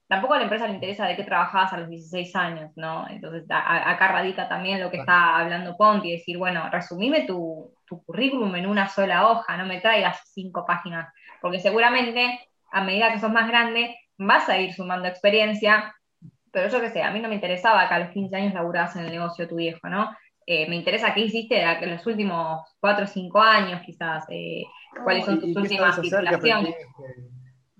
tampoco 0.06 0.34
a 0.34 0.38
la 0.38 0.44
empresa 0.44 0.66
le 0.66 0.74
interesa 0.74 1.06
de 1.06 1.16
qué 1.16 1.24
trabajabas 1.24 1.72
a 1.72 1.78
los 1.78 1.88
16 1.88 2.36
años, 2.36 2.70
¿no? 2.76 3.06
Entonces 3.08 3.44
acá 3.48 4.08
radica 4.08 4.48
también 4.48 4.80
lo 4.80 4.90
que 4.90 4.98
está 4.98 5.38
hablando 5.38 5.76
Ponti, 5.76 6.10
decir, 6.10 6.36
bueno, 6.38 6.68
resumime 6.70 7.22
tu, 7.22 7.72
currículum 8.06 8.56
en 8.56 8.66
una 8.66 8.88
sola 8.88 9.28
hoja, 9.28 9.56
no 9.56 9.66
me 9.66 9.80
traigas 9.80 10.20
cinco 10.32 10.64
páginas, 10.66 11.12
porque 11.40 11.60
seguramente 11.60 12.40
a 12.72 12.82
medida 12.82 13.12
que 13.12 13.20
sos 13.20 13.30
más 13.30 13.46
grande 13.46 13.96
vas 14.18 14.48
a 14.48 14.58
ir 14.58 14.74
sumando 14.74 15.06
experiencia, 15.06 15.94
pero 16.50 16.68
yo 16.68 16.80
qué 16.80 16.90
sé, 16.90 17.02
a 17.04 17.12
mí 17.12 17.20
no 17.20 17.28
me 17.28 17.36
interesaba 17.36 17.88
que 17.88 17.94
a 17.94 18.00
los 18.00 18.10
15 18.10 18.34
años 18.34 18.54
laburabas 18.54 18.96
en 18.96 19.04
el 19.04 19.12
negocio 19.12 19.44
de 19.44 19.48
tu 19.48 19.56
viejo, 19.56 19.88
¿no? 19.88 20.10
Eh, 20.44 20.68
me 20.68 20.74
interesa 20.74 21.14
qué 21.14 21.20
hiciste 21.20 21.62
en 21.62 21.90
los 21.90 22.04
últimos 22.04 22.62
4 22.80 23.04
o 23.04 23.06
5 23.06 23.40
años, 23.40 23.80
quizás, 23.86 24.24
eh, 24.28 24.64
cuáles 25.04 25.24
son 25.24 25.40
tus 25.40 25.56
últimas 25.56 26.00
titulaciones 26.00 26.74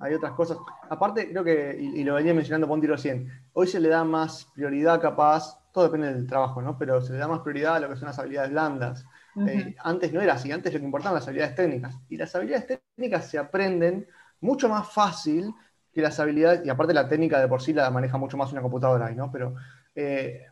hay 0.05 0.15
otras 0.15 0.33
cosas. 0.33 0.59
Aparte, 0.91 1.29
creo 1.31 1.43
que, 1.43 1.77
y, 1.79 2.05
lo 2.05 2.15
venía 2.15 2.35
mencionando 2.35 2.69
Ponti 2.69 2.87
recién, 2.87 3.31
hoy 3.55 3.67
se 3.67 3.81
le 3.81 3.89
da 3.89 4.05
más 4.05 4.47
prioridad 4.55 5.01
capaz, 5.01 5.59
todo 5.73 5.85
depende 5.85 6.13
del 6.13 6.27
trabajo, 6.27 6.61
¿no? 6.61 6.77
Pero 6.79 7.01
se 7.01 7.15
le 7.15 7.19
da 7.19 7.27
más 7.27 7.41
prioridad 7.41 7.77
a 7.77 7.81
lo 7.81 7.89
que 7.89 7.97
son 7.97 8.07
las 8.07 8.19
habilidades 8.19 8.51
blandas. 8.51 9.07
Eh, 9.49 9.75
antes 9.83 10.13
no 10.13 10.21
era 10.21 10.35
así, 10.35 10.53
antes 10.53 10.73
lo 10.73 10.79
que 10.79 10.85
importaban 10.85 11.17
las 11.17 11.27
habilidades 11.27 11.57
técnicas. 11.57 11.99
Y 12.09 12.17
las 12.17 12.35
habilidades 12.35 12.81
técnicas 12.97 13.29
se 13.29 13.39
aprenden 13.39 14.07
mucho 14.41 14.69
más 14.69 14.93
fácil 14.93 15.53
que 15.93 16.03
las 16.03 16.21
habilidades, 16.21 16.65
y 16.67 16.69
aparte 16.69 16.93
la 16.93 17.09
técnica 17.09 17.41
de 17.41 17.49
por 17.49 17.63
sí 17.63 17.73
la 17.73 17.91
maneja 17.91 18.19
mucho 18.19 18.37
más 18.37 18.53
una 18.53 18.63
computadora, 18.63 19.11
¿no? 19.11 19.33
Pero 19.33 19.55
eh, 19.95 20.43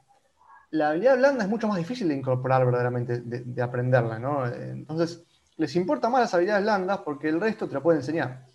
la 0.70 0.90
habilidad 0.90 1.18
blanda 1.18 1.44
es 1.44 1.50
mucho 1.50 1.68
más 1.68 1.76
difícil 1.76 2.08
de 2.08 2.16
incorporar 2.16 2.64
verdaderamente, 2.64 3.20
de, 3.20 3.62
aprenderla, 3.62 4.18
¿no? 4.18 4.46
Entonces, 4.46 5.24
les 5.56 5.76
importa 5.76 6.08
más 6.08 6.22
las 6.22 6.34
habilidades 6.34 6.62
blandas 6.62 6.98
porque 7.04 7.28
el 7.28 7.40
resto 7.40 7.68
te 7.68 7.74
lo 7.74 7.82
puede 7.82 7.98
enseñar. 7.98 8.46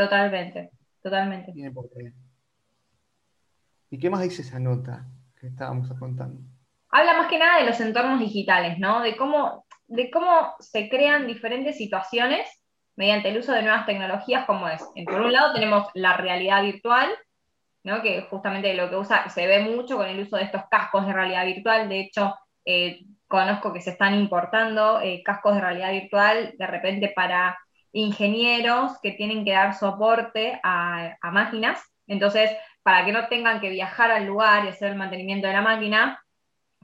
Totalmente, 0.00 0.70
totalmente. 1.02 1.52
¿Y 3.90 3.98
qué 3.98 4.08
más 4.08 4.22
dice 4.22 4.40
esa 4.40 4.58
nota 4.58 5.04
que 5.38 5.48
estábamos 5.48 5.92
contando? 5.98 6.40
Habla 6.88 7.18
más 7.18 7.26
que 7.26 7.38
nada 7.38 7.60
de 7.60 7.66
los 7.66 7.78
entornos 7.80 8.18
digitales, 8.18 8.78
¿no? 8.78 9.02
De 9.02 9.14
cómo, 9.14 9.66
de 9.88 10.10
cómo 10.10 10.54
se 10.58 10.88
crean 10.88 11.26
diferentes 11.26 11.76
situaciones 11.76 12.48
mediante 12.96 13.28
el 13.28 13.40
uso 13.40 13.52
de 13.52 13.60
nuevas 13.60 13.84
tecnologías 13.84 14.46
como 14.46 14.68
es. 14.68 14.82
Por 15.04 15.20
un 15.20 15.34
lado 15.34 15.52
tenemos 15.52 15.86
la 15.92 16.16
realidad 16.16 16.62
virtual, 16.62 17.10
que 18.02 18.26
justamente 18.30 18.72
lo 18.72 18.88
que 18.88 18.96
usa, 18.96 19.28
se 19.28 19.46
ve 19.46 19.60
mucho 19.60 19.98
con 19.98 20.06
el 20.06 20.20
uso 20.20 20.36
de 20.36 20.44
estos 20.44 20.62
cascos 20.70 21.06
de 21.06 21.12
realidad 21.12 21.44
virtual, 21.44 21.90
de 21.90 22.00
hecho, 22.00 22.34
eh, 22.64 23.00
conozco 23.28 23.74
que 23.74 23.82
se 23.82 23.90
están 23.90 24.14
importando 24.14 24.98
eh, 25.02 25.22
cascos 25.22 25.56
de 25.56 25.60
realidad 25.60 25.92
virtual 25.92 26.54
de 26.56 26.66
repente 26.66 27.12
para 27.14 27.58
ingenieros 27.92 28.98
que 29.02 29.12
tienen 29.12 29.44
que 29.44 29.52
dar 29.52 29.74
soporte 29.74 30.60
a, 30.62 31.16
máquinas, 31.32 31.80
entonces, 32.06 32.50
para 32.82 33.04
que 33.04 33.12
no 33.12 33.28
tengan 33.28 33.60
que 33.60 33.70
viajar 33.70 34.10
al 34.10 34.26
lugar 34.26 34.64
y 34.64 34.68
hacer 34.68 34.90
el 34.90 34.98
mantenimiento 34.98 35.46
de 35.46 35.52
la 35.52 35.62
máquina, 35.62 36.22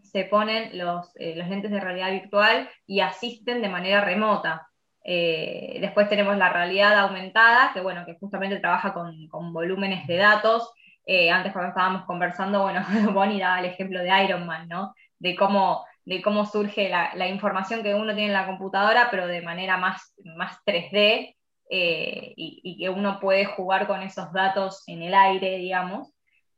se 0.02 0.24
ponen 0.24 0.76
los, 0.78 1.10
eh, 1.16 1.34
los 1.36 1.48
lentes 1.48 1.70
de 1.70 1.80
realidad 1.80 2.12
virtual 2.12 2.68
y 2.86 3.00
asisten 3.00 3.62
de 3.62 3.68
manera 3.68 4.04
remota. 4.04 4.68
después 5.04 6.08
tenemos 6.08 6.36
la 6.36 6.52
realidad 6.52 6.98
aumentada, 6.98 7.70
que 7.72 7.80
bueno, 7.80 8.04
que 8.04 8.18
justamente 8.18 8.58
trabaja 8.58 8.92
con, 8.92 9.28
con 9.28 9.52
volúmenes 9.52 10.06
de 10.06 10.16
datos 10.16 10.72
eh, 11.06 11.30
antes 11.30 11.52
cuando 11.52 11.68
estábamos 11.68 12.04
conversando, 12.04 12.62
bueno, 12.62 12.84
Bonnie 13.12 13.38
daba 13.40 13.60
el 13.60 13.66
ejemplo 13.66 14.00
de 14.00 14.24
Iron 14.24 14.44
Man, 14.44 14.68
¿no? 14.68 14.92
De 15.20 15.36
cómo, 15.36 15.86
de 16.06 16.22
cómo 16.22 16.46
surge 16.46 16.88
la, 16.88 17.28
información 17.28 17.82
que 17.82 17.94
uno 17.94 18.14
tiene 18.14 18.28
en 18.28 18.32
la 18.32 18.46
computadora, 18.46 19.08
pero 19.10 19.26
de 19.26 19.42
manera 19.42 19.76
más, 19.76 20.14
más 20.24 20.56
3D, 20.64 21.36
eh, 21.68 22.32
y, 22.36 22.78
que 22.78 22.88
uno 22.88 23.20
puede 23.20 23.44
jugar 23.44 23.86
con 23.86 24.02
esos 24.02 24.32
datos 24.32 24.82
en 24.86 25.02
el 25.02 25.14
aire, 25.14 25.58
digamos. 25.58 26.14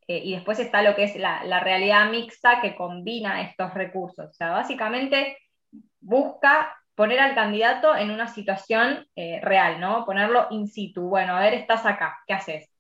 Eh, 0.07 0.21
y 0.25 0.35
después 0.35 0.59
está 0.61 0.83
lo 0.83 0.95
que 0.95 1.05
es 1.05 1.17
la, 1.17 1.61
realidad 1.61 2.11
mixta 2.11 2.61
que 2.61 2.77
combina 2.77 3.43
estos 3.43 3.75
recursos. 3.75 4.31
O 4.31 4.33
sea, 4.33 4.51
básicamente 4.51 5.39
busca 6.01 6.77
poner 6.95 7.19
al 7.19 7.35
candidato 7.35 7.97
en 7.97 8.11
una 8.11 8.29
situación 8.29 9.07
real, 9.17 9.81
¿no? 9.81 10.05
Ponerlo 10.05 10.47
in 10.51 10.69
situ. 10.69 11.09
Bueno, 11.09 11.37
a 11.37 11.41
ver, 11.41 11.55
estás 11.55 11.87
acá, 11.87 12.19
¿qué 12.27 12.35
haces? 12.35 12.71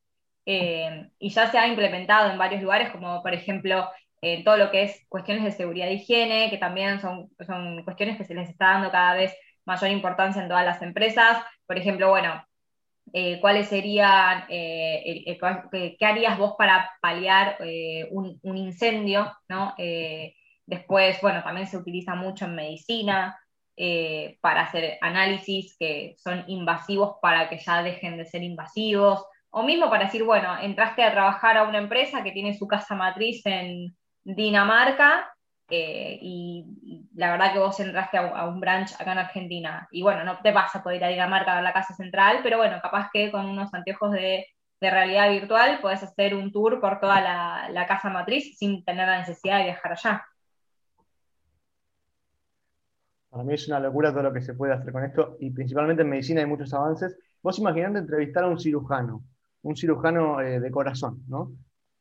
Eh, 0.50 1.10
y 1.18 1.28
ya 1.28 1.50
se 1.50 1.58
ha 1.58 1.68
implementado 1.68 2.30
en 2.30 2.38
varios 2.38 2.62
lugares, 2.62 2.88
como 2.90 3.22
por 3.22 3.34
ejemplo 3.34 3.86
eh, 4.20 4.44
todo 4.44 4.56
lo 4.56 4.70
que 4.70 4.82
es 4.82 5.06
cuestiones 5.08 5.44
de 5.44 5.52
seguridad 5.52 5.88
e 5.88 5.94
higiene, 5.94 6.50
que 6.50 6.58
también 6.58 7.00
son, 7.00 7.30
son 7.46 7.82
cuestiones 7.84 8.16
que 8.16 8.24
se 8.24 8.34
les 8.34 8.48
está 8.48 8.72
dando 8.72 8.90
cada 8.90 9.14
vez 9.14 9.34
mayor 9.64 9.90
importancia 9.90 10.42
en 10.42 10.48
todas 10.48 10.64
las 10.64 10.82
empresas. 10.82 11.42
Por 11.66 11.78
ejemplo, 11.78 12.08
bueno, 12.08 12.42
eh, 13.12 13.40
cuáles 13.40 13.68
serían, 13.68 14.46
qué 14.48 15.96
harías 16.00 16.38
vos 16.38 16.54
para 16.58 16.90
paliar 17.00 17.56
un, 18.10 18.38
un, 18.42 18.56
incendio, 18.56 19.32
¿no? 19.48 19.74
después, 20.66 21.18
bueno, 21.22 21.42
también 21.42 21.66
se 21.66 21.78
utiliza 21.78 22.14
mucho 22.14 22.44
en 22.44 22.54
medicina 22.54 23.38
para 24.40 24.62
hacer 24.62 24.98
análisis 25.00 25.76
que 25.78 26.16
son 26.18 26.44
invasivos 26.48 27.16
para 27.22 27.48
que 27.48 27.58
ya 27.58 27.82
dejen 27.82 28.18
de 28.18 28.26
ser 28.26 28.42
invasivos. 28.42 29.24
O 29.50 29.62
mismo 29.62 29.88
para 29.88 30.04
decir, 30.04 30.24
bueno, 30.24 30.58
entraste 30.60 31.02
a 31.02 31.12
trabajar 31.12 31.56
a 31.56 31.64
una 31.64 31.78
empresa 31.78 32.22
que 32.22 32.32
tiene 32.32 32.54
su 32.54 32.66
casa 32.66 32.94
matriz 32.94 33.44
en 33.46 33.96
Dinamarca 34.34 35.32
eh, 35.70 36.18
y, 36.20 37.08
la 37.14 37.32
verdad 37.32 37.52
que 37.52 37.58
vos 37.58 37.80
entraste 37.80 38.18
a, 38.18 38.46
un 38.46 38.60
branch 38.60 38.92
acá 38.98 39.12
en 39.12 39.18
Argentina 39.18 39.88
y 39.90 40.02
bueno, 40.02 40.22
no 40.22 40.38
te 40.42 40.52
vas 40.52 40.74
a 40.76 40.82
poder 40.82 40.98
ir 40.98 41.04
a 41.04 41.08
Dinamarca 41.08 41.56
a 41.56 41.62
la 41.62 41.72
casa 41.72 41.94
central, 41.94 42.40
pero 42.42 42.58
bueno, 42.58 42.78
capaz 42.82 43.08
que 43.12 43.30
con 43.30 43.46
unos 43.46 43.72
anteojos 43.72 44.12
de, 44.12 44.46
realidad 44.80 45.30
virtual 45.30 45.80
puedes 45.80 46.02
hacer 46.04 46.34
un 46.34 46.52
tour 46.52 46.80
por 46.80 47.00
toda 47.00 47.20
la, 47.20 47.86
casa 47.88 48.10
matriz 48.10 48.56
sin 48.58 48.84
tener 48.84 49.08
la 49.08 49.18
necesidad 49.18 49.58
de 49.58 49.64
viajar 49.64 49.92
allá. 49.92 50.24
Para 53.30 53.44
mí 53.44 53.54
es 53.54 53.66
una 53.66 53.80
locura 53.80 54.12
todo 54.12 54.22
lo 54.24 54.32
que 54.32 54.42
se 54.42 54.54
puede 54.54 54.74
hacer 54.74 54.92
con 54.92 55.04
esto 55.04 55.36
y 55.40 55.50
principalmente 55.50 56.02
en 56.02 56.10
medicina 56.10 56.40
hay 56.42 56.46
muchos 56.46 56.72
avances. 56.74 57.18
Vos 57.42 57.58
imaginate 57.58 57.98
entrevistar 57.98 58.44
a 58.44 58.48
un 58.48 58.60
cirujano 58.60 59.24
un 59.62 59.76
cirujano 59.76 60.40
eh, 60.40 60.60
de 60.60 60.70
corazón, 60.70 61.24
¿no? 61.28 61.52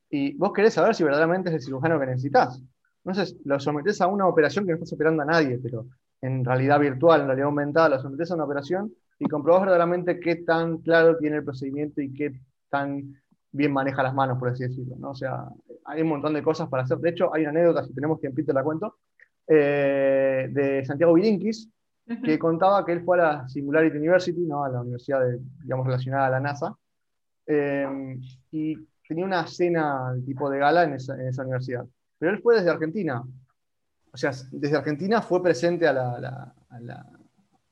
Y 0.09 0.35
vos 0.37 0.53
querés 0.53 0.73
saber 0.73 0.95
si 0.95 1.03
verdaderamente 1.03 1.49
es 1.49 1.55
el 1.55 1.61
cirujano 1.61 1.99
que 1.99 2.05
necesitas. 2.05 2.61
Entonces, 3.03 3.37
lo 3.45 3.59
sometés 3.59 4.01
a 4.01 4.07
una 4.07 4.27
operación 4.27 4.65
que 4.65 4.71
no 4.71 4.75
estás 4.75 4.93
operando 4.93 5.23
a 5.23 5.25
nadie, 5.25 5.59
pero 5.61 5.87
en 6.21 6.43
realidad 6.43 6.79
virtual, 6.79 7.21
en 7.21 7.27
realidad 7.27 7.47
aumentada, 7.47 7.89
lo 7.89 7.99
sometés 7.99 8.31
a 8.31 8.35
una 8.35 8.45
operación 8.45 8.93
y 9.19 9.25
comprobás 9.25 9.61
verdaderamente 9.61 10.19
qué 10.19 10.37
tan 10.37 10.77
claro 10.79 11.17
tiene 11.17 11.37
el 11.37 11.43
procedimiento 11.43 12.01
y 12.01 12.13
qué 12.13 12.39
tan 12.69 13.15
bien 13.51 13.71
maneja 13.71 14.03
las 14.03 14.13
manos, 14.13 14.37
por 14.37 14.49
así 14.49 14.63
decirlo. 14.63 14.95
¿no? 14.97 15.11
O 15.11 15.15
sea, 15.15 15.45
hay 15.85 16.01
un 16.01 16.09
montón 16.09 16.33
de 16.33 16.43
cosas 16.43 16.67
para 16.69 16.83
hacer. 16.83 16.97
De 16.97 17.09
hecho, 17.09 17.33
hay 17.33 17.41
una 17.41 17.51
anécdota, 17.51 17.83
si 17.83 17.93
tenemos 17.93 18.19
tiempito 18.19 18.53
la 18.53 18.63
cuento, 18.63 18.97
eh, 19.47 20.49
de 20.51 20.85
Santiago 20.85 21.13
Virinkis, 21.13 21.69
que 22.23 22.39
contaba 22.39 22.85
que 22.85 22.93
él 22.93 23.03
fue 23.03 23.19
a 23.19 23.21
la 23.21 23.49
Singularity 23.49 23.97
University, 23.97 24.41
¿no? 24.41 24.63
a 24.63 24.69
la 24.69 24.81
universidad 24.81 25.21
digamos, 25.61 25.85
relacionada 25.85 26.27
a 26.27 26.29
la 26.29 26.39
NASA, 26.39 26.77
Em, 27.47 28.21
y 28.51 28.75
tenía 29.07 29.25
una 29.25 29.47
cena 29.47 30.13
tipo 30.25 30.49
de 30.49 30.59
gala 30.59 30.83
en 30.83 30.93
esa, 30.93 31.13
universidad. 31.13 31.85
Pero 32.17 32.31
él 32.31 32.41
fue 32.41 32.55
desde 32.55 32.69
Argentina. 32.69 33.23
O 34.11 34.17
sea, 34.17 34.31
desde 34.51 34.77
Argentina 34.77 35.21
fue 35.21 35.41
presente 35.41 35.87
a 35.87 35.93
la, 35.93 36.53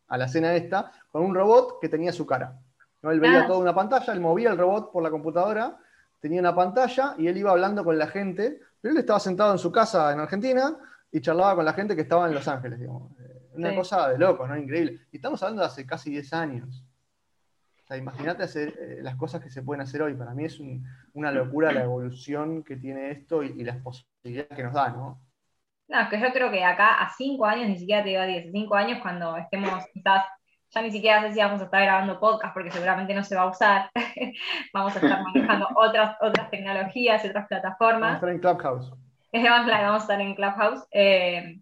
a 0.07 0.17
la, 0.17 0.27
cena 0.27 0.55
esta 0.55 0.91
con 1.09 1.23
un 1.23 1.35
robot 1.35 1.79
que 1.81 1.89
tenía 1.89 2.11
su 2.11 2.25
cara. 2.25 2.57
¿no? 3.01 3.11
Él 3.11 3.19
veía 3.19 3.43
ah. 3.43 3.47
toda 3.47 3.59
una 3.59 3.73
pantalla, 3.73 4.13
él 4.13 4.19
movía 4.19 4.51
el 4.51 4.57
robot 4.57 4.91
por 4.91 5.03
la 5.03 5.09
computadora, 5.09 5.77
tenía 6.19 6.39
una 6.39 6.55
pantalla 6.55 7.15
y 7.17 7.27
él 7.27 7.37
iba 7.37 7.51
hablando 7.51 7.83
con 7.83 7.97
la 7.97 8.07
gente, 8.07 8.59
pero 8.79 8.93
él 8.93 8.99
estaba 8.99 9.19
sentado 9.19 9.51
en 9.51 9.59
su 9.59 9.71
casa 9.71 10.13
en 10.13 10.19
Argentina 10.19 10.77
y 11.11 11.21
charlaba 11.21 11.55
con 11.55 11.65
la 11.65 11.73
gente 11.73 11.95
que 11.95 12.03
estaba 12.03 12.27
en 12.27 12.33
Los 12.33 12.47
Ángeles, 12.47 12.79
digamos. 12.79 13.11
Eh, 13.19 13.49
una 13.55 13.75
cosa 13.75 14.09
de 14.09 14.17
loco, 14.17 14.47
¿no? 14.47 14.57
Increíble. 14.57 15.01
Y 15.11 15.17
estamos 15.17 15.41
hablando 15.41 15.61
de 15.61 15.67
hace 15.67 15.85
casi 15.85 16.11
10 16.11 16.33
años 16.33 16.85
imagínate 17.93 18.43
hacer 18.43 18.69
eh, 18.79 18.99
las 19.01 19.15
cosas 19.15 19.43
que 19.43 19.49
se 19.49 19.61
pueden 19.61 19.81
hacer 19.81 20.01
hoy. 20.01 20.15
Para 20.15 20.33
mí 20.33 20.45
es 20.45 20.59
una 21.13 21.31
locura 21.31 21.71
la 21.71 21.83
evolución 21.83 22.63
que 22.63 22.77
tiene 22.77 23.11
esto 23.11 23.43
y, 23.43 23.63
las 23.63 23.77
posibilidades 23.77 24.55
que 24.55 24.63
nos 24.63 24.73
da, 24.73 24.89
¿no? 24.89 25.21
No, 25.87 26.01
es 26.01 26.07
que 26.09 26.19
yo 26.19 26.33
creo 26.33 26.49
que 26.49 26.63
acá 26.63 26.95
a 26.95 27.09
cinco 27.15 27.45
años, 27.45 27.69
ni 27.69 27.77
siquiera 27.77 28.03
te 28.03 28.09
digo 28.09 28.21
a 28.21 28.25
diez, 28.25 28.51
cinco 28.51 28.75
años 28.75 28.99
cuando 29.03 29.37
estemos 29.37 29.85
quizás, 29.93 30.25
ya 30.71 30.81
ni 30.81 30.89
siquiera 30.89 31.21
sé 31.21 31.33
si 31.33 31.39
vamos 31.39 31.61
a 31.61 31.65
estar 31.65 31.83
grabando 31.83 32.19
podcast 32.19 32.55
porque 32.55 32.71
seguramente 32.71 33.13
no 33.13 33.23
se 33.23 33.35
va 33.35 33.43
a 33.43 33.49
usar. 33.49 33.91
vamos 34.73 34.95
a 34.95 34.99
estar 34.99 35.21
manejando 35.21 35.67
otras, 35.75 36.17
otras 36.21 36.49
tecnologías 36.49 37.23
y 37.23 37.27
otras 37.27 37.47
plataformas. 37.47 38.01
Vamos 38.01 38.13
a 38.13 38.15
estar 38.15 38.29
en 38.29 38.39
Clubhouse. 38.39 38.93
vamos 39.31 40.01
a 40.01 40.03
estar 40.03 40.21
en 40.21 40.35
Clubhouse. 40.35 40.87
Eh, 40.91 41.59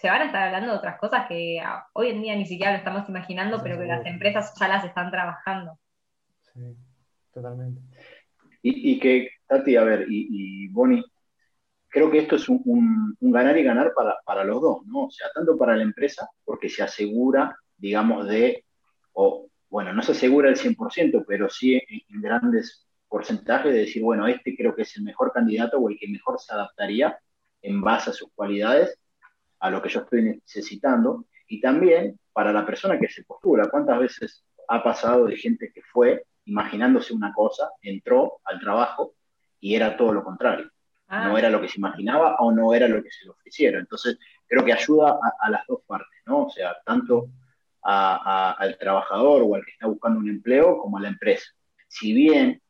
se 0.00 0.08
van 0.08 0.22
a 0.22 0.26
estar 0.26 0.44
hablando 0.44 0.72
de 0.72 0.78
otras 0.78 0.98
cosas 0.98 1.26
que 1.28 1.60
hoy 1.92 2.08
en 2.08 2.22
día 2.22 2.34
ni 2.34 2.46
siquiera 2.46 2.72
lo 2.72 2.78
estamos 2.78 3.06
imaginando, 3.08 3.62
pero 3.62 3.78
que 3.78 3.84
las 3.84 4.06
empresas 4.06 4.54
ya 4.58 4.66
las 4.66 4.84
están 4.84 5.10
trabajando. 5.10 5.78
Sí, 6.54 6.74
totalmente. 7.32 7.82
Y, 8.62 8.98
que, 8.98 9.30
Tati, 9.46 9.76
a 9.76 9.84
ver, 9.84 10.06
y, 10.08 10.68
Bonnie, 10.68 11.04
creo 11.88 12.10
que 12.10 12.18
esto 12.18 12.36
es 12.36 12.48
un, 12.48 13.16
ganar 13.20 13.58
y 13.58 13.62
ganar 13.62 13.92
para, 14.24 14.44
los 14.44 14.60
dos, 14.60 14.86
¿no? 14.86 15.04
O 15.04 15.10
sea, 15.10 15.28
tanto 15.34 15.56
para 15.58 15.76
la 15.76 15.82
empresa, 15.82 16.28
porque 16.44 16.70
se 16.70 16.82
asegura, 16.82 17.58
digamos, 17.76 18.26
de, 18.26 18.64
o 19.12 19.48
bueno, 19.68 19.92
no 19.92 20.02
se 20.02 20.12
asegura 20.12 20.48
el 20.48 20.56
100%, 20.56 21.24
pero 21.26 21.50
sí 21.50 21.74
en 21.74 22.20
grandes 22.22 22.86
porcentajes 23.08 23.72
de 23.72 23.80
decir, 23.80 24.02
bueno, 24.02 24.26
este 24.26 24.56
creo 24.56 24.74
que 24.74 24.82
es 24.82 24.96
el 24.96 25.02
mejor 25.02 25.32
candidato 25.32 25.78
o 25.78 25.90
el 25.90 25.98
que 25.98 26.08
mejor 26.08 26.38
se 26.38 26.52
adaptaría 26.54 27.18
en 27.62 27.80
base 27.82 28.10
a 28.10 28.12
sus 28.14 28.30
cualidades 28.34 28.99
a 29.60 29.70
lo 29.70 29.80
que 29.80 29.88
yo 29.88 30.00
estoy 30.00 30.22
necesitando 30.22 31.26
y 31.46 31.60
también 31.60 32.18
para 32.32 32.52
la 32.52 32.64
persona 32.64 32.98
que 32.98 33.08
se 33.08 33.24
postula. 33.24 33.68
¿Cuántas 33.70 33.98
veces 33.98 34.44
ha 34.68 34.82
pasado 34.82 35.26
de 35.26 35.36
gente 35.36 35.70
que 35.72 35.82
fue 35.82 36.24
imaginándose 36.44 37.12
una 37.12 37.32
cosa, 37.32 37.70
entró 37.82 38.40
al 38.44 38.60
trabajo 38.60 39.14
y 39.60 39.74
era 39.74 39.96
todo 39.96 40.12
lo 40.12 40.24
contrario? 40.24 40.70
Ah. 41.08 41.28
No 41.28 41.36
era 41.36 41.50
lo 41.50 41.60
que 41.60 41.68
se 41.68 41.78
imaginaba 41.78 42.36
o 42.36 42.52
no 42.52 42.72
era 42.72 42.88
lo 42.88 43.02
que 43.02 43.10
se 43.10 43.24
le 43.24 43.32
ofreciera. 43.32 43.78
Entonces, 43.78 44.18
creo 44.46 44.64
que 44.64 44.72
ayuda 44.72 45.18
a, 45.40 45.50
las 45.50 45.66
dos 45.66 45.80
partes, 45.86 46.20
¿no? 46.24 46.46
O 46.46 46.50
sea, 46.50 46.76
tanto 46.84 47.28
al 47.82 48.78
trabajador 48.78 49.42
o 49.42 49.54
al 49.54 49.64
que 49.64 49.72
está 49.72 49.86
buscando 49.86 50.20
un 50.20 50.28
empleo 50.28 50.78
como 50.78 50.98
a 50.98 51.00
la 51.00 51.08
empresa. 51.08 51.50
si 51.88 52.12
bien 52.12 52.62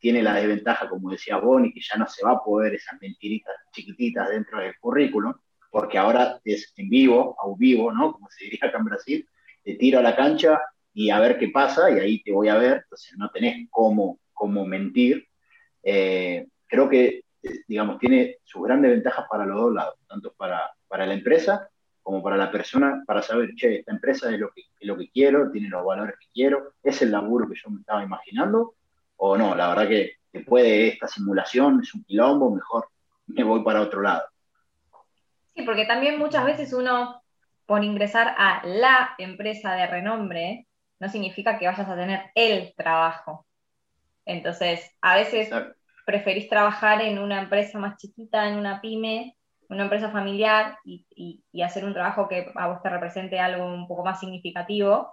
tiene 0.00 0.22
la 0.22 0.34
desventaja, 0.34 0.88
como 0.88 1.10
decía 1.10 1.38
Bonnie, 1.38 1.72
que 1.72 1.80
ya 1.80 1.96
no 1.96 2.06
se 2.06 2.24
va 2.24 2.32
a 2.32 2.44
poder 2.44 2.74
esas 2.74 3.00
mentiritas 3.00 3.54
chiquititas 3.72 4.28
dentro 4.28 4.60
del 4.60 4.78
currículum, 4.78 5.34
porque 5.70 5.98
ahora 5.98 6.40
es 6.44 6.72
en 6.76 6.88
vivo, 6.88 7.36
a 7.40 7.46
vivo, 7.58 7.92
¿no? 7.92 8.12
Como 8.14 8.28
se 8.30 8.44
diría 8.44 8.68
acá 8.68 8.78
en 8.78 8.84
Brasil, 8.84 9.28
te 9.64 9.74
tiro 9.74 9.98
a 9.98 10.02
la 10.02 10.16
cancha 10.16 10.60
y 10.94 11.10
a 11.10 11.20
ver 11.20 11.38
qué 11.38 11.48
pasa, 11.48 11.90
y 11.90 11.98
ahí 12.00 12.22
te 12.22 12.32
voy 12.32 12.48
a 12.48 12.56
ver, 12.56 12.80
entonces 12.84 13.16
no 13.16 13.30
tenés 13.30 13.68
cómo, 13.70 14.18
cómo 14.32 14.64
mentir. 14.64 15.26
Eh, 15.82 16.46
creo 16.66 16.88
que, 16.88 17.22
eh, 17.42 17.60
digamos, 17.68 17.98
tiene 17.98 18.38
sus 18.44 18.62
grandes 18.62 18.90
ventajas 18.90 19.26
para 19.30 19.46
los 19.46 19.60
dos 19.60 19.74
lados, 19.74 19.94
tanto 20.08 20.32
para, 20.36 20.70
para 20.88 21.06
la 21.06 21.14
empresa 21.14 21.68
como 22.02 22.22
para 22.22 22.38
la 22.38 22.50
persona, 22.50 23.04
para 23.06 23.20
saber, 23.20 23.50
che, 23.54 23.80
esta 23.80 23.92
empresa 23.92 24.32
es 24.32 24.40
lo 24.40 24.50
que, 24.50 24.62
es 24.80 24.88
lo 24.88 24.96
que 24.96 25.10
quiero, 25.10 25.50
tiene 25.50 25.68
los 25.68 25.84
valores 25.84 26.14
que 26.18 26.26
quiero, 26.32 26.72
es 26.82 27.02
el 27.02 27.10
laburo 27.10 27.46
que 27.46 27.54
yo 27.62 27.68
me 27.68 27.80
estaba 27.80 28.02
imaginando, 28.02 28.76
o 29.16 29.36
no, 29.36 29.54
la 29.54 29.68
verdad 29.68 29.88
que 29.88 30.12
después 30.32 30.64
de 30.64 30.88
esta 30.88 31.06
simulación 31.06 31.80
es 31.82 31.92
un 31.92 32.04
quilombo, 32.04 32.54
mejor 32.54 32.88
me 33.26 33.44
voy 33.44 33.62
para 33.62 33.82
otro 33.82 34.00
lado. 34.00 34.22
Sí, 35.58 35.64
porque 35.64 35.86
también 35.86 36.20
muchas 36.20 36.44
veces 36.44 36.72
uno, 36.72 37.20
por 37.66 37.82
ingresar 37.82 38.32
a 38.38 38.62
la 38.64 39.16
empresa 39.18 39.74
de 39.74 39.88
renombre, 39.88 40.68
no 41.00 41.08
significa 41.08 41.58
que 41.58 41.66
vayas 41.66 41.88
a 41.88 41.96
tener 41.96 42.30
el 42.36 42.72
trabajo. 42.76 43.44
Entonces, 44.24 44.88
a 45.00 45.16
veces 45.16 45.50
preferís 46.06 46.48
trabajar 46.48 47.02
en 47.02 47.18
una 47.18 47.42
empresa 47.42 47.76
más 47.80 47.96
chiquita, 47.96 48.48
en 48.48 48.56
una 48.56 48.80
pyme, 48.80 49.36
una 49.68 49.82
empresa 49.82 50.10
familiar 50.12 50.78
y, 50.84 51.42
hacer 51.64 51.84
un 51.84 51.92
trabajo 51.92 52.28
que 52.28 52.52
a 52.54 52.68
vos 52.68 52.80
te 52.80 52.88
represente 52.88 53.40
algo 53.40 53.66
un 53.66 53.88
poco 53.88 54.04
más 54.04 54.20
significativo 54.20 55.12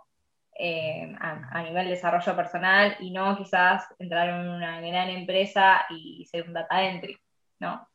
eh, 0.59 1.11
a, 1.19 1.63
nivel 1.63 1.85
de 1.85 1.91
desarrollo 1.91 2.35
personal 2.35 2.97
y 2.99 3.09
no 3.09 3.35
quizás 3.35 3.83
entrar 3.97 4.29
en 4.29 4.47
una 4.47 4.79
gran 4.79 5.09
empresa 5.09 5.85
y, 5.89 6.23
ser 6.27 6.43
un 6.47 6.53
data 6.53 6.83
entry, 6.83 7.17
¿no? 7.59 7.87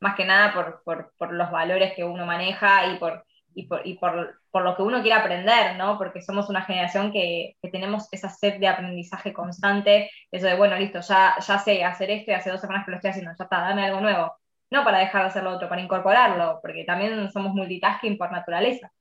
Más 0.00 0.16
que 0.16 0.24
nada 0.24 0.52
por, 0.52 0.82
por 1.16 1.32
los 1.32 1.50
valores 1.50 1.92
que 1.94 2.04
uno 2.04 2.26
maneja 2.26 2.86
y 2.86 2.98
por 2.98 3.24
y, 3.54 3.66
por, 3.66 3.86
y 3.86 3.94
por, 3.98 4.40
por, 4.50 4.62
lo 4.62 4.76
que 4.76 4.82
uno 4.82 5.02
quiere 5.02 5.18
aprender, 5.18 5.76
¿no? 5.76 5.98
Porque 5.98 6.22
somos 6.22 6.48
una 6.48 6.62
generación 6.62 7.12
que, 7.12 7.56
que, 7.60 7.70
tenemos 7.70 8.08
esa 8.12 8.28
sed 8.28 8.58
de 8.58 8.68
aprendizaje 8.68 9.32
constante, 9.32 10.10
eso 10.30 10.46
de, 10.46 10.56
bueno, 10.56 10.76
listo, 10.76 11.00
ya, 11.00 11.34
ya 11.40 11.58
sé 11.58 11.84
hacer 11.84 12.10
esto 12.10 12.30
y 12.30 12.34
hace 12.34 12.50
dos 12.50 12.60
semanas 12.60 12.84
que 12.84 12.92
lo 12.92 12.96
estoy 12.96 13.10
haciendo, 13.10 13.32
ya 13.36 13.44
está, 13.44 13.60
dame 13.60 13.84
algo 13.84 14.00
nuevo. 14.00 14.32
No 14.70 14.84
para 14.84 14.98
dejar 14.98 15.22
de 15.22 15.28
hacer 15.28 15.42
lo 15.42 15.50
otro, 15.50 15.68
para 15.68 15.80
incorporarlo, 15.80 16.60
porque 16.62 16.84
también 16.84 17.30
somos 17.32 17.54
multitasking 17.54 18.16
por 18.16 18.30
naturaleza. 18.30 18.92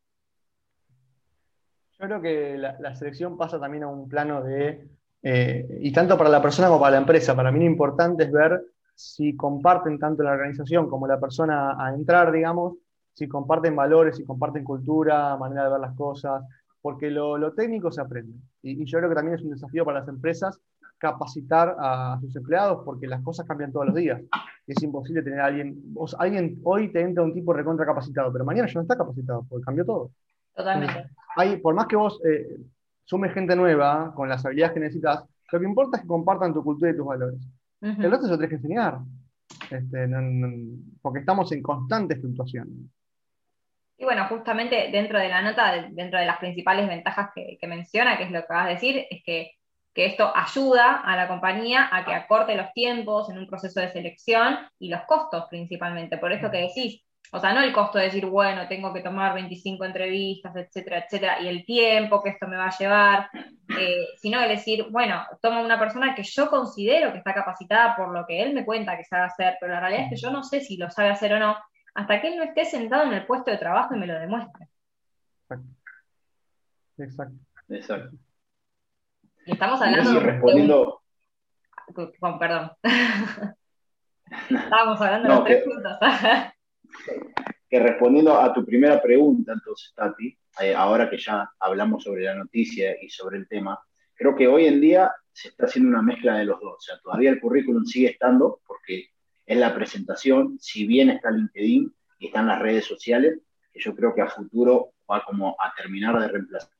Yo 1.99 2.05
creo 2.05 2.21
que 2.21 2.57
la, 2.57 2.75
la 2.79 2.95
selección 2.95 3.37
pasa 3.37 3.59
también 3.59 3.83
a 3.83 3.87
un 3.87 4.09
plano 4.09 4.41
de, 4.41 4.87
eh, 5.21 5.67
y 5.81 5.91
tanto 5.91 6.17
para 6.17 6.29
la 6.29 6.41
persona 6.41 6.69
como 6.69 6.79
para 6.79 6.91
la 6.91 6.97
empresa, 6.99 7.35
para 7.35 7.51
mí 7.51 7.59
lo 7.59 7.65
importante 7.65 8.23
es 8.23 8.31
ver 8.31 8.61
si 8.99 9.33
comparten 9.37 9.97
tanto 9.97 10.23
la 10.23 10.33
organización 10.33 10.89
como 10.89 11.07
la 11.07 11.17
persona 11.17 11.73
a 11.79 11.93
entrar, 11.93 12.33
digamos, 12.33 12.73
si 13.13 13.29
comparten 13.29 13.73
valores, 13.73 14.17
si 14.17 14.25
comparten 14.25 14.65
cultura, 14.65 15.37
manera 15.37 15.63
de 15.63 15.71
ver 15.71 15.79
las 15.79 15.95
cosas, 15.95 16.43
porque 16.81 17.09
lo, 17.09 17.53
técnico 17.53 17.93
se 17.93 18.01
aprende. 18.01 18.37
Y, 18.61 18.83
yo 18.83 18.97
creo 18.97 19.07
que 19.07 19.15
también 19.15 19.37
es 19.37 19.43
un 19.43 19.51
desafío 19.51 19.85
para 19.85 20.01
las 20.01 20.09
empresas 20.09 20.59
capacitar 20.97 21.77
a 21.79 22.17
sus 22.19 22.35
empleados, 22.35 22.83
porque 22.83 23.07
las 23.07 23.23
cosas 23.23 23.47
cambian 23.47 23.71
todos 23.71 23.85
los 23.85 23.95
días. 23.95 24.21
Es 24.67 24.83
imposible 24.83 25.23
tener 25.23 25.39
a 25.39 25.45
alguien, 25.45 25.81
alguien 26.17 26.59
hoy 26.65 26.91
te 26.91 26.99
entra 26.99 27.23
un 27.23 27.33
tipo 27.33 27.53
recontra 27.53 27.85
capacitado, 27.85 28.33
pero 28.33 28.43
mañana 28.43 28.67
ya 28.67 28.73
no 28.73 28.81
está 28.81 28.97
capacitado, 28.97 29.45
porque 29.47 29.63
cambió 29.63 29.85
todo. 29.85 30.11
Totalmente. 30.53 31.09
hay, 31.37 31.55
por 31.55 31.73
más 31.73 31.87
que 31.87 31.95
vos 31.95 32.19
eh, 32.25 32.59
sumes 33.05 33.33
gente 33.33 33.55
nueva 33.55 34.13
con 34.13 34.27
las 34.27 34.45
habilidades 34.45 34.73
que 34.73 34.81
necesitas, 34.81 35.23
lo 35.53 35.59
que 35.59 35.65
importa 35.65 35.95
es 35.95 36.01
que 36.01 36.07
compartan 36.09 36.53
tu 36.53 36.61
cultura 36.61 36.91
y 36.91 36.97
tus 36.97 37.05
valores. 37.05 37.39
El 37.81 38.11
resto 38.11 38.25
se 38.25 38.31
lo 38.31 38.37
tenés 38.37 38.49
que 38.49 38.55
enseñar, 38.55 38.99
este, 39.69 40.09
porque 41.01 41.19
estamos 41.19 41.51
en 41.51 41.61
constante 41.61 42.17
fluctuación. 42.17 42.91
Y 43.97 44.05
bueno, 44.05 44.25
justamente 44.27 44.89
dentro 44.91 45.19
de 45.19 45.27
la 45.27 45.41
nota, 45.41 45.87
dentro 45.91 46.19
de 46.19 46.25
las 46.25 46.37
principales 46.37 46.87
ventajas 46.87 47.31
que, 47.35 47.67
menciona, 47.67 48.17
que 48.17 48.23
es 48.23 48.31
lo 48.31 48.41
que 48.41 48.53
vas 48.53 48.65
a 48.67 48.69
decir, 48.69 49.05
es 49.09 49.23
que, 49.23 49.51
esto 49.95 50.31
ayuda 50.33 51.01
a 51.01 51.17
la 51.17 51.27
compañía 51.27 51.89
a 51.91 52.05
que 52.05 52.13
acorte 52.13 52.55
los 52.55 52.71
tiempos 52.71 53.29
en 53.29 53.37
un 53.37 53.47
proceso 53.47 53.81
de 53.81 53.89
selección 53.89 54.57
y 54.79 54.87
los 54.87 55.01
costos 55.01 55.43
principalmente. 55.49 56.17
Por 56.17 56.31
esto 56.31 56.49
que 56.49 56.69
decís, 56.69 57.03
o 57.33 57.39
sea, 57.41 57.51
no 57.51 57.61
el 57.61 57.73
costo 57.73 57.97
de 57.97 58.05
decir, 58.05 58.25
bueno, 58.25 58.65
tengo 58.69 58.93
que 58.93 59.01
tomar 59.01 59.33
25 59.33 59.83
entrevistas, 59.83 60.55
etcétera, 60.55 60.99
etcétera, 60.99 61.41
y 61.41 61.49
el 61.49 61.65
tiempo 61.65 62.23
que 62.23 62.29
esto 62.29 62.47
me 62.47 62.55
va 62.55 62.67
a 62.67 62.77
llevar, 62.77 63.29
eh, 63.79 64.07
sino 64.17 64.41
el 64.41 64.49
decir, 64.49 64.87
bueno, 64.89 65.23
tomo 65.41 65.61
una 65.61 65.79
persona 65.79 66.15
que 66.15 66.23
yo 66.23 66.49
considero 66.49 67.11
que 67.11 67.19
está 67.19 67.33
capacitada 67.33 67.95
por 67.95 68.13
lo 68.13 68.25
que 68.25 68.41
él 68.41 68.53
me 68.53 68.65
cuenta 68.65 68.97
que 68.97 69.05
sabe 69.05 69.23
hacer, 69.23 69.57
pero 69.59 69.73
la 69.73 69.79
realidad 69.79 70.03
es 70.05 70.09
que 70.09 70.15
yo 70.15 70.31
no 70.31 70.43
sé 70.43 70.61
si 70.61 70.77
lo 70.77 70.89
sabe 70.89 71.09
hacer 71.09 71.33
o 71.33 71.39
no, 71.39 71.57
hasta 71.93 72.21
que 72.21 72.27
él 72.29 72.37
no 72.37 72.43
esté 72.43 72.65
sentado 72.65 73.03
en 73.03 73.13
el 73.13 73.25
puesto 73.25 73.51
de 73.51 73.57
trabajo 73.57 73.95
y 73.95 73.99
me 73.99 74.07
lo 74.07 74.19
demuestre. 74.19 74.67
Exacto. 76.97 77.35
Exacto. 77.69 78.17
Y 79.45 79.53
estamos 79.53 79.81
hablando. 79.81 80.13
de 80.13 80.19
respondiendo. 80.19 81.01
Con, 82.19 82.39
perdón. 82.39 82.71
Estábamos 84.49 85.01
hablando 85.01 85.27
de 85.27 85.35
los 85.35 85.43
tres 85.43 85.63
puntos. 85.63 85.97
que 87.69 87.79
respondiendo 87.79 88.39
a 88.39 88.51
tu 88.53 88.65
primera 88.65 89.01
pregunta, 89.01 89.53
entonces, 89.53 89.93
Tati, 89.95 90.35
eh, 90.61 90.73
ahora 90.73 91.09
que 91.09 91.17
ya 91.17 91.49
hablamos 91.59 92.03
sobre 92.03 92.23
la 92.23 92.33
noticia 92.33 92.95
y 93.01 93.09
sobre 93.09 93.37
el 93.37 93.47
tema, 93.47 93.79
creo 94.15 94.35
que 94.35 94.47
hoy 94.47 94.65
en 94.65 94.81
día 94.81 95.11
se 95.31 95.49
está 95.49 95.65
haciendo 95.65 95.89
una 95.89 96.01
mezcla 96.01 96.37
de 96.37 96.45
los 96.45 96.59
dos. 96.59 96.75
O 96.77 96.81
sea, 96.81 96.99
todavía 96.99 97.29
el 97.29 97.39
currículum 97.39 97.85
sigue 97.85 98.09
estando, 98.09 98.59
porque 98.65 99.09
es 99.45 99.57
la 99.57 99.73
presentación, 99.73 100.57
si 100.59 100.87
bien 100.87 101.11
está 101.11 101.29
LinkedIn 101.29 101.93
y 102.17 102.27
están 102.27 102.47
las 102.47 102.59
redes 102.59 102.85
sociales, 102.85 103.39
que 103.71 103.79
yo 103.79 103.95
creo 103.95 104.15
que 104.15 104.21
a 104.21 104.27
futuro 104.27 104.93
va 105.09 105.23
como 105.23 105.55
a 105.59 105.73
terminar 105.75 106.19
de 106.19 106.27
reemplazar 106.27 106.71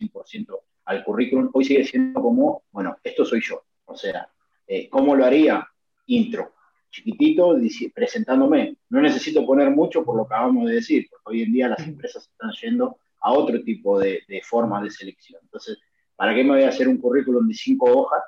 100% 0.00 0.58
al 0.86 1.04
currículum, 1.04 1.50
hoy 1.52 1.64
sigue 1.64 1.84
siendo 1.84 2.20
como, 2.20 2.64
bueno, 2.70 2.96
esto 3.02 3.24
soy 3.24 3.40
yo. 3.42 3.62
O 3.84 3.96
sea, 3.96 4.28
eh, 4.66 4.88
¿cómo 4.88 5.14
lo 5.14 5.24
haría? 5.24 5.66
Intro, 6.06 6.53
chiquitito, 6.94 7.56
presentándome. 7.92 8.76
No 8.88 9.00
necesito 9.00 9.44
poner 9.44 9.70
mucho 9.70 10.04
por 10.04 10.16
lo 10.16 10.26
que 10.26 10.34
acabamos 10.34 10.68
de 10.68 10.76
decir, 10.76 11.06
porque 11.10 11.22
hoy 11.26 11.42
en 11.42 11.52
día 11.52 11.68
las 11.68 11.80
empresas 11.86 12.28
están 12.30 12.52
yendo 12.62 12.98
a 13.20 13.32
otro 13.32 13.62
tipo 13.62 13.98
de, 13.98 14.22
de 14.28 14.40
formas 14.42 14.84
de 14.84 14.90
selección. 14.90 15.40
Entonces, 15.42 15.78
¿para 16.14 16.34
qué 16.34 16.44
me 16.44 16.50
voy 16.50 16.62
a 16.62 16.68
hacer 16.68 16.88
un 16.88 16.98
currículum 16.98 17.48
de 17.48 17.54
cinco 17.54 17.86
hojas 17.86 18.22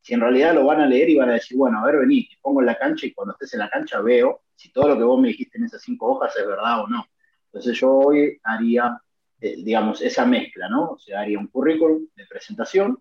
si 0.00 0.14
en 0.14 0.20
realidad 0.20 0.54
lo 0.54 0.66
van 0.66 0.80
a 0.80 0.86
leer 0.86 1.10
y 1.10 1.16
van 1.16 1.30
a 1.30 1.34
decir, 1.34 1.56
bueno, 1.56 1.78
a 1.78 1.86
ver, 1.86 2.00
vení, 2.00 2.28
te 2.28 2.36
pongo 2.40 2.60
en 2.60 2.66
la 2.66 2.76
cancha 2.76 3.06
y 3.06 3.12
cuando 3.12 3.34
estés 3.34 3.54
en 3.54 3.60
la 3.60 3.70
cancha 3.70 4.00
veo 4.00 4.42
si 4.56 4.72
todo 4.72 4.88
lo 4.88 4.96
que 4.96 5.04
vos 5.04 5.20
me 5.20 5.28
dijiste 5.28 5.58
en 5.58 5.64
esas 5.64 5.82
cinco 5.82 6.06
hojas 6.06 6.36
es 6.36 6.46
verdad 6.46 6.82
o 6.82 6.88
no. 6.88 7.06
Entonces 7.46 7.78
yo 7.78 7.92
hoy 7.92 8.40
haría, 8.42 9.00
eh, 9.40 9.56
digamos, 9.62 10.02
esa 10.02 10.26
mezcla, 10.26 10.68
¿no? 10.68 10.92
O 10.92 10.98
sea, 10.98 11.20
haría 11.20 11.38
un 11.38 11.46
currículum 11.46 12.06
de 12.16 12.26
presentación 12.26 12.98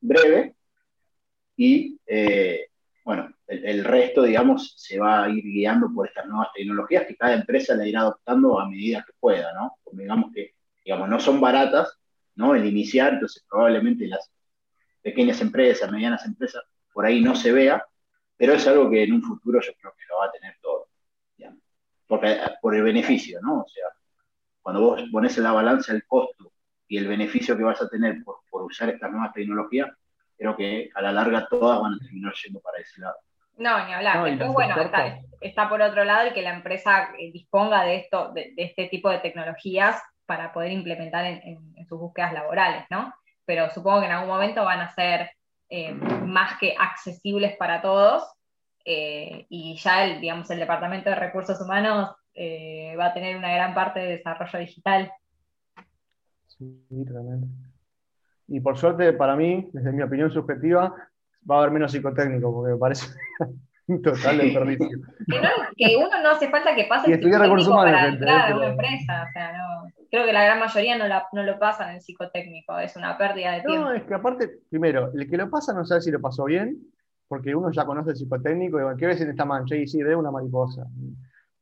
breve 0.00 0.54
y, 1.56 1.98
eh, 2.06 2.69
el, 3.70 3.84
resto, 3.84 4.22
digamos, 4.22 4.74
se 4.76 4.98
va 4.98 5.24
a 5.24 5.28
ir 5.28 5.42
guiando 5.42 5.90
por 5.92 6.08
estas 6.08 6.26
nuevas 6.26 6.48
tecnologías 6.54 7.06
que 7.06 7.16
cada 7.16 7.34
empresa 7.34 7.74
le 7.74 7.88
irá 7.88 8.00
adoptando 8.00 8.58
a 8.58 8.68
medida 8.68 9.04
que 9.06 9.12
pueda, 9.18 9.52
¿no? 9.54 9.76
digamos 9.92 10.32
que, 10.32 10.54
digamos, 10.84 11.08
no 11.08 11.20
son 11.20 11.40
baratas, 11.40 11.98
¿no? 12.36 12.54
El 12.54 12.66
iniciar, 12.66 13.14
entonces 13.14 13.44
probablemente 13.48 14.06
las 14.06 14.30
pequeñas 15.02 15.40
empresas, 15.40 15.90
medianas 15.90 16.24
empresas, 16.24 16.62
por 16.92 17.06
ahí 17.06 17.20
no 17.20 17.34
se 17.34 17.52
vea, 17.52 17.84
pero 18.36 18.54
es 18.54 18.66
algo 18.66 18.90
que 18.90 19.02
en 19.02 19.12
un 19.12 19.22
futuro 19.22 19.60
yo 19.60 19.72
creo 19.78 19.92
que 19.92 20.04
lo 20.08 20.18
va 20.18 20.26
a 20.26 20.32
tener 20.32 20.56
todo, 20.60 20.88
Porque, 22.06 22.38
por 22.60 22.74
el 22.74 22.82
beneficio, 22.82 23.38
¿no? 23.42 23.62
O 23.62 23.68
sea, 23.68 23.84
cuando 24.62 24.80
vos 24.80 25.02
pones 25.12 25.36
en 25.36 25.44
la 25.44 25.52
balanza 25.52 25.92
el 25.92 26.06
costo 26.06 26.52
y 26.88 26.96
el 26.98 27.06
beneficio 27.06 27.56
que 27.56 27.62
vas 27.62 27.80
a 27.82 27.88
tener 27.88 28.22
por, 28.24 28.38
usar 28.50 28.88
estas 28.90 29.10
nuevas 29.10 29.32
tecnologías, 29.32 29.90
creo 30.36 30.56
que 30.56 30.90
a 30.94 31.02
la 31.02 31.12
larga 31.12 31.46
todas 31.48 31.80
van 31.80 31.94
a 31.94 31.98
terminar 31.98 32.32
yendo 32.42 32.60
para 32.60 32.78
ese 32.78 33.00
lado. 33.00 33.16
No, 33.60 33.86
ni 33.86 33.92
hablar. 33.92 34.36
bueno, 34.52 34.74
está, 35.40 35.68
por 35.68 35.80
otro 35.80 36.04
lado 36.04 36.26
el 36.26 36.34
que 36.34 36.42
la 36.42 36.54
empresa 36.54 37.10
eh, 37.18 37.30
disponga 37.32 37.84
de 37.84 37.96
esto, 37.96 38.32
de, 38.32 38.52
este 38.56 38.88
tipo 38.88 39.08
de 39.10 39.18
tecnologías 39.18 40.02
para 40.26 40.52
poder 40.52 40.72
implementar 40.72 41.24
en, 41.24 41.86
sus 41.86 41.98
búsquedas 41.98 42.32
laborales, 42.32 42.84
¿no? 42.90 43.12
pero 43.50 43.68
supongo 43.70 44.00
que 44.00 44.06
en 44.06 44.12
algún 44.12 44.28
momento 44.28 44.64
van 44.64 44.78
a 44.78 44.94
ser 44.94 45.28
eh, 45.68 45.92
más 45.92 46.56
que 46.60 46.76
accesibles 46.78 47.56
para 47.56 47.82
todos 47.82 48.22
eh, 48.84 49.46
y 49.48 49.76
ya 49.76 50.04
el, 50.04 50.20
digamos, 50.20 50.48
el 50.50 50.60
Departamento 50.60 51.10
de 51.10 51.16
Recursos 51.16 51.60
Humanos 51.60 52.14
eh, 52.32 52.94
va 52.96 53.06
a 53.06 53.12
tener 53.12 53.36
una 53.36 53.52
gran 53.52 53.74
parte 53.74 53.98
de 53.98 54.16
desarrollo 54.18 54.58
digital. 54.60 55.12
Sí, 56.46 56.80
realmente. 57.04 57.48
Y 58.46 58.60
por 58.60 58.78
suerte, 58.78 59.12
para 59.14 59.34
mí, 59.34 59.68
desde 59.72 59.90
mi 59.90 60.02
opinión 60.02 60.30
subjetiva, 60.30 60.94
va 61.48 61.56
a 61.56 61.58
haber 61.58 61.70
menos 61.70 61.92
psicotécnico, 61.92 62.52
porque 62.52 62.72
me 62.72 62.78
parece 62.78 63.06
un 63.86 64.02
total 64.02 64.38
desperdicio. 64.38 64.88
que, 65.26 65.86
que 65.86 65.96
uno 65.96 66.22
no 66.22 66.30
hace 66.30 66.48
falta 66.48 66.74
que 66.74 66.84
pase 66.84 67.10
y 67.10 67.14
recursos 67.14 67.68
humanos. 67.68 67.92
Para 67.92 68.08
entrar 68.08 68.52
a 68.52 68.56
una 68.56 68.68
empresa, 68.68 69.26
o 69.28 69.32
sea, 69.32 69.52
no 69.56 69.90
creo 70.10 70.26
que 70.26 70.32
la 70.32 70.44
gran 70.44 70.58
mayoría 70.58 70.98
no, 70.98 71.04
no 71.32 71.42
lo 71.42 71.58
pasan 71.58 71.94
en 71.94 72.00
psicotécnico, 72.00 72.78
es 72.78 72.96
una 72.96 73.16
pérdida 73.16 73.52
de 73.52 73.62
tiempo. 73.62 73.84
No, 73.84 73.92
es 73.92 74.02
que 74.02 74.14
aparte, 74.14 74.50
primero, 74.68 75.10
el 75.14 75.28
que 75.28 75.36
lo 75.36 75.48
pasa 75.48 75.72
no 75.72 75.84
sabe 75.84 76.00
si 76.00 76.10
lo 76.10 76.20
pasó 76.20 76.44
bien, 76.44 76.78
porque 77.28 77.54
uno 77.54 77.70
ya 77.70 77.84
conoce 77.84 78.10
el 78.10 78.16
psicotécnico 78.16 78.80
y 78.80 78.96
¿qué 78.96 79.06
ves 79.06 79.20
en 79.20 79.30
esta 79.30 79.44
mancha? 79.44 79.76
Y 79.76 79.86
sí, 79.86 80.02
ve 80.02 80.16
una 80.16 80.32
mariposa. 80.32 80.84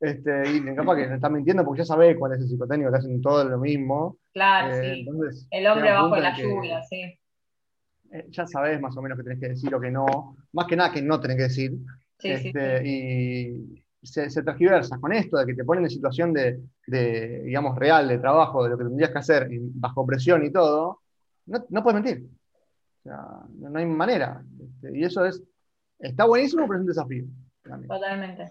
Este, 0.00 0.50
y 0.50 0.74
capaz 0.76 0.96
que 0.96 1.14
está 1.14 1.28
mintiendo 1.28 1.64
porque 1.64 1.80
ya 1.80 1.84
sabe 1.84 2.16
cuál 2.16 2.32
es 2.32 2.40
el 2.40 2.48
psicotécnico, 2.48 2.90
que 2.90 2.96
hacen 2.96 3.20
todo 3.20 3.44
lo 3.44 3.58
mismo. 3.58 4.16
Claro, 4.32 4.74
eh, 4.74 5.04
sí. 5.04 5.46
el 5.50 5.66
hombre 5.66 5.92
bajo 5.92 6.16
la 6.16 6.36
lluvia, 6.36 6.82
sí. 6.84 7.18
Eh, 8.10 8.26
ya 8.30 8.46
sabes 8.46 8.80
más 8.80 8.96
o 8.96 9.02
menos 9.02 9.18
que 9.18 9.24
tenés 9.24 9.40
que 9.40 9.48
decir 9.50 9.74
o 9.74 9.80
que 9.80 9.90
no. 9.90 10.36
Más 10.52 10.66
que 10.66 10.76
nada 10.76 10.92
que 10.92 11.02
no 11.02 11.20
tenés 11.20 11.36
que 11.36 11.42
decir. 11.44 11.72
Sí, 12.18 12.30
este, 12.30 12.82
sí, 12.82 13.82
Y 14.00 14.06
se, 14.06 14.30
se, 14.30 14.42
transgiversa 14.42 14.98
con 14.98 15.12
esto 15.12 15.36
de 15.38 15.46
que 15.46 15.54
te 15.54 15.64
ponen 15.64 15.84
en 15.84 15.90
situación 15.90 16.32
de, 16.32 16.60
de, 16.86 17.42
digamos, 17.42 17.76
real, 17.76 18.08
de 18.08 18.18
trabajo, 18.18 18.64
de 18.64 18.70
lo 18.70 18.78
que 18.78 18.84
tendrías 18.84 19.10
que 19.10 19.18
hacer 19.18 19.48
bajo 19.50 20.06
presión 20.06 20.44
y 20.44 20.50
todo, 20.50 21.02
no, 21.46 21.64
no 21.68 21.82
puedes 21.82 22.02
mentir. 22.02 22.28
O 22.98 23.02
sea, 23.02 23.20
no 23.54 23.78
hay 23.78 23.86
manera. 23.86 24.42
Este, 24.60 24.98
y 24.98 25.04
eso 25.04 25.24
es, 25.24 25.42
está 25.98 26.24
buenísimo, 26.24 26.66
pero 26.66 26.78
es 26.78 26.80
un 26.80 26.86
desafío. 26.86 27.24
Totalmente. 27.62 28.48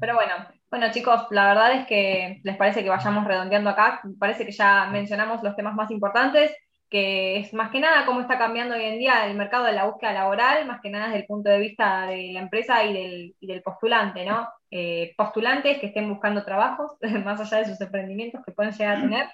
Pero 0.00 0.14
bueno, 0.14 0.34
bueno 0.70 0.90
chicos, 0.90 1.26
la 1.30 1.48
verdad 1.48 1.72
es 1.74 1.86
que 1.86 2.40
les 2.42 2.56
parece 2.56 2.82
que 2.82 2.88
vayamos 2.88 3.24
redondeando 3.26 3.70
acá. 3.70 4.00
Parece 4.18 4.44
que 4.44 4.52
ya 4.52 4.88
mencionamos 4.90 5.42
los 5.42 5.54
temas 5.56 5.74
más 5.74 5.90
importantes, 5.90 6.52
que 6.88 7.38
es 7.38 7.52
más 7.52 7.70
que 7.70 7.80
nada 7.80 8.06
cómo 8.06 8.20
está 8.20 8.38
cambiando 8.38 8.74
hoy 8.74 8.84
en 8.84 8.98
día 8.98 9.26
el 9.26 9.36
mercado 9.36 9.64
de 9.64 9.72
la 9.72 9.86
búsqueda 9.86 10.12
laboral, 10.12 10.66
más 10.66 10.80
que 10.80 10.90
nada 10.90 11.06
desde 11.06 11.20
el 11.20 11.26
punto 11.26 11.50
de 11.50 11.58
vista 11.58 12.06
de 12.06 12.32
la 12.32 12.40
empresa 12.40 12.84
y 12.84 13.34
del, 13.40 13.62
postulante, 13.62 14.24
¿no? 14.24 14.48
Eh, 14.70 15.14
postulantes 15.16 15.78
que 15.78 15.86
estén 15.86 16.08
buscando 16.08 16.44
trabajos, 16.44 16.92
más 17.24 17.40
allá 17.40 17.58
de 17.58 17.70
sus 17.70 17.80
emprendimientos 17.80 18.44
que 18.44 18.52
pueden 18.52 18.72
llegar 18.72 18.98
a 18.98 19.00
tener. 19.00 19.26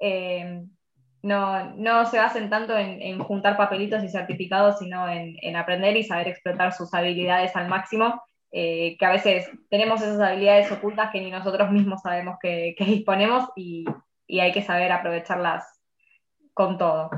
Eh, 0.00 0.62
no, 1.22 2.06
se 2.06 2.18
basen 2.18 2.50
tanto 2.50 2.76
en, 2.76 3.18
juntar 3.18 3.56
papelitos 3.56 4.02
y 4.04 4.08
certificados, 4.08 4.78
sino 4.78 5.08
en, 5.08 5.56
aprender 5.56 5.96
y 5.96 6.04
saber 6.04 6.28
explotar 6.28 6.72
sus 6.72 6.92
habilidades 6.94 7.54
al 7.56 7.68
máximo, 7.68 8.22
eh, 8.52 8.96
que 8.98 9.06
a 9.06 9.10
veces 9.10 9.50
tenemos 9.68 10.00
esas 10.00 10.20
habilidades 10.20 10.70
ocultas 10.72 11.10
que 11.10 11.20
ni 11.20 11.30
nosotros 11.30 11.70
mismos 11.70 12.02
sabemos 12.02 12.36
que, 12.40 12.74
disponemos 12.78 13.48
y, 13.56 13.84
hay 14.40 14.52
que 14.52 14.62
saber 14.62 14.92
aprovecharlas 14.92 15.77
con 16.58 16.76
todo. 16.76 17.08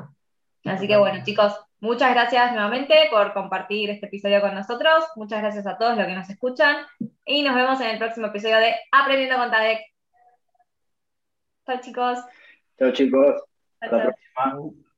Así 0.67 0.87
que 0.87 0.99
bueno, 0.99 1.25
chicos, 1.25 1.59
muchas 1.81 2.13
gracias 2.13 2.53
nuevamente 2.53 2.95
por 3.11 3.33
compartir 3.33 3.89
este 3.89 4.05
episodio 4.05 4.43
con 4.43 4.55
nosotros. 4.55 5.03
Muchas 5.17 5.41
gracias 5.41 5.67
a 5.67 5.79
todos 5.79 5.97
los 5.97 6.07
que 6.07 6.15
nos 6.15 6.29
escuchan 6.29 6.85
y 7.25 7.43
nos 7.43 7.55
vemos 7.55 7.81
en 7.81 7.89
el 7.89 7.99
próximo 7.99 8.27
episodio 8.27 8.59
de 8.59 8.75
Aprendiendo 8.93 9.39
con 9.39 9.51
TADEC. 9.51 9.81
Chao 11.67 11.81
chicos. 11.81 12.19
Chao 12.79 12.93
chicos. 12.93 13.43
Hasta 13.81 13.97
la 13.97 14.03
próxima. 14.05 14.90